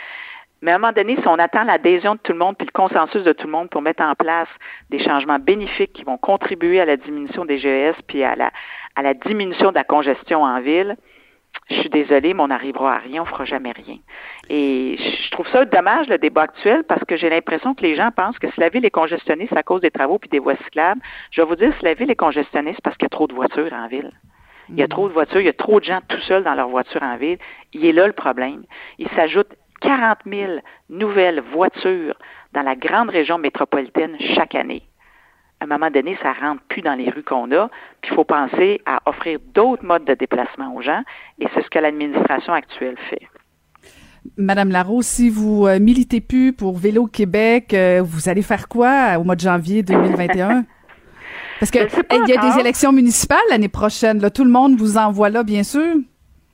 [0.62, 2.72] Mais à un moment donné, si on attend l'adhésion de tout le monde puis le
[2.72, 4.48] consensus de tout le monde pour mettre en place
[4.90, 8.50] des changements bénéfiques qui vont contribuer à la diminution des GES puis à la,
[8.94, 10.96] à la diminution de la congestion en ville,
[11.70, 13.98] je suis désolée, mais on n'arrivera à rien, on fera jamais rien.
[14.48, 18.10] Et je trouve ça dommage, le débat actuel, parce que j'ai l'impression que les gens
[18.10, 20.56] pensent que si la ville est congestionnée, c'est à cause des travaux puis des voies
[20.64, 21.00] cyclables.
[21.30, 23.28] Je vais vous dire, si la ville est congestionnée, c'est parce qu'il y a trop
[23.28, 24.10] de voitures en ville.
[24.68, 26.54] Il y a trop de voitures, il y a trop de gens tout seuls dans
[26.54, 27.38] leur voiture en ville.
[27.72, 28.62] Il est là le problème.
[28.98, 29.48] Il s'ajoute
[29.80, 30.52] 40 000
[30.88, 32.14] nouvelles voitures
[32.52, 34.82] dans la grande région métropolitaine chaque année
[35.60, 37.68] à un moment donné, ça rentre plus dans les rues qu'on a.
[38.00, 41.02] Puis il faut penser à offrir d'autres modes de déplacement aux gens,
[41.38, 43.28] et c'est ce que l'administration actuelle fait.
[44.36, 49.18] Madame Larose, si vous euh, militez plus pour Vélo Québec, euh, vous allez faire quoi
[49.18, 50.64] au mois de janvier 2021?
[51.60, 54.20] Parce qu'il y a des élections municipales l'année prochaine.
[54.20, 55.96] Là, tout le monde vous envoie là, bien sûr.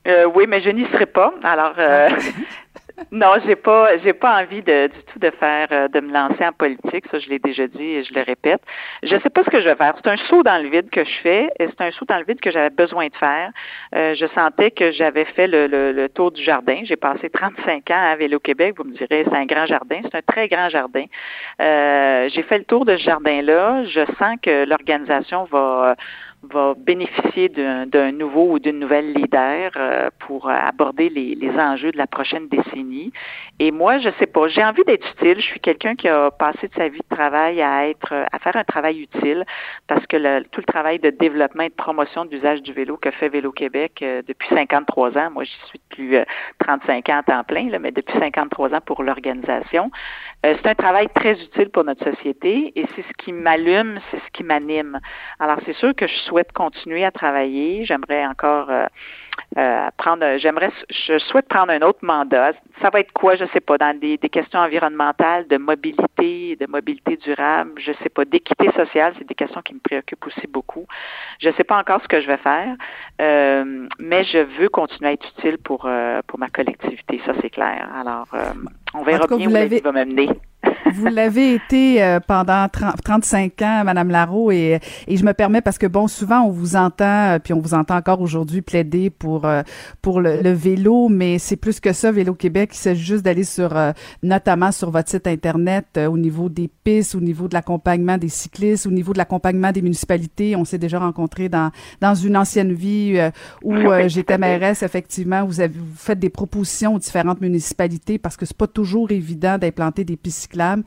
[0.05, 1.33] Euh, oui, mais je n'y serai pas.
[1.43, 1.75] Alors,
[3.11, 6.43] non, j'ai pas, j'ai pas envie de, du tout de faire, euh, de me lancer
[6.43, 7.05] en politique.
[7.11, 8.61] Ça, je l'ai déjà dit et je le répète.
[9.03, 9.93] Je sais pas ce que je vais faire.
[10.03, 12.25] C'est un saut dans le vide que je fais et c'est un saut dans le
[12.25, 13.51] vide que j'avais besoin de faire.
[13.95, 16.81] Euh, je sentais que j'avais fait le, le, tour du jardin.
[16.85, 18.75] J'ai passé 35 ans à Vélo-Québec.
[18.77, 19.99] Vous me direz, c'est un grand jardin.
[20.03, 21.05] C'est un très grand jardin.
[21.61, 23.83] Euh, j'ai fait le tour de ce jardin-là.
[23.85, 25.95] Je sens que l'organisation va
[26.51, 31.97] va bénéficier d'un nouveau ou d'une nouvelle leader euh, pour aborder les, les, enjeux de
[31.97, 33.11] la prochaine décennie.
[33.59, 35.35] Et moi, je sais pas, j'ai envie d'être utile.
[35.39, 38.55] Je suis quelqu'un qui a passé de sa vie de travail à être, à faire
[38.55, 39.45] un travail utile,
[39.87, 42.97] parce que le, tout le travail de développement et de promotion de l'usage du vélo
[42.97, 46.17] que fait Vélo Québec euh, depuis 53 ans, moi j'y suis depuis
[46.59, 49.91] 35 euh, ans à temps plein, là, mais depuis 53 ans pour l'organisation.
[50.55, 54.31] C'est un travail très utile pour notre société et c'est ce qui m'allume, c'est ce
[54.33, 54.99] qui m'anime.
[55.39, 57.85] Alors c'est sûr que je souhaite continuer à travailler.
[57.85, 58.85] J'aimerais encore euh,
[59.57, 62.53] euh, prendre, j'aimerais, je souhaite prendre un autre mandat.
[62.81, 67.17] Ça va être quoi, je sais pas, dans des, questions environnementales, de mobilité, de mobilité
[67.17, 70.85] durable, je sais pas, d'équité sociale, c'est des questions qui me préoccupent aussi beaucoup.
[71.39, 72.75] Je sais pas encore ce que je vais faire,
[73.21, 75.89] euh, mais je veux continuer à être utile pour
[76.27, 77.89] pour ma collectivité, ça c'est clair.
[77.95, 78.27] Alors,
[78.93, 80.29] on verra bien où la vie va m'amener.
[80.93, 85.61] Vous l'avez été euh, pendant 30, 35 ans, Madame Larreau, et, et je me permets
[85.61, 89.09] parce que bon, souvent on vous entend, euh, puis on vous entend encore aujourd'hui plaider
[89.09, 89.63] pour euh,
[90.01, 92.71] pour le, vélo, mais c'est plus que ça, Vélo Québec.
[92.73, 93.75] Il s'agit juste d'aller sur,
[94.23, 98.87] notamment sur votre site internet, au niveau des pistes, au niveau de l'accompagnement des cyclistes,
[98.87, 100.55] au niveau de l'accompagnement des municipalités.
[100.55, 101.71] On s'est déjà rencontrés dans
[102.01, 103.19] dans une ancienne vie
[103.63, 103.75] où
[104.07, 104.83] j'étais mairesse.
[104.83, 109.11] Effectivement, vous avez vous faites des propositions aux différentes municipalités parce que c'est pas toujours
[109.11, 110.83] évident d'implanter des pistes cyclables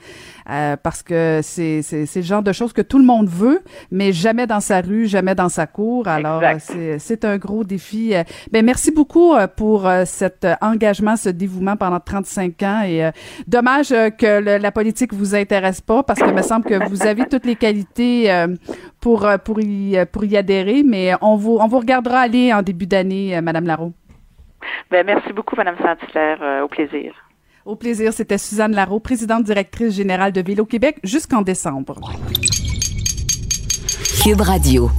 [0.49, 4.47] euh, parce que c'est le genre de choses que tout le monde veut, mais jamais
[4.47, 6.09] dans sa rue, jamais dans sa cour.
[6.09, 8.15] Alors, c'est un gros défi.
[8.51, 12.83] Ben, merci beaucoup euh, pour euh, cet engagement, ce dévouement pendant 35 ans.
[12.85, 13.11] Et
[13.47, 17.47] dommage que la politique vous intéresse pas, parce que me semble que vous avez toutes
[17.47, 18.47] les qualités
[19.01, 20.83] pour pour y pour y adhérer.
[20.83, 23.93] Mais on vous on vous regardera aller en début d'année, Madame Larreau.
[24.91, 26.63] Ben, merci beaucoup, Madame Saint-Hilaire.
[26.65, 27.15] au plaisir.
[27.67, 32.01] Au plaisir, c'était Suzanne Larreau, présidente directrice générale de Vélo Québec jusqu'en décembre.
[34.23, 34.91] Cube Radio.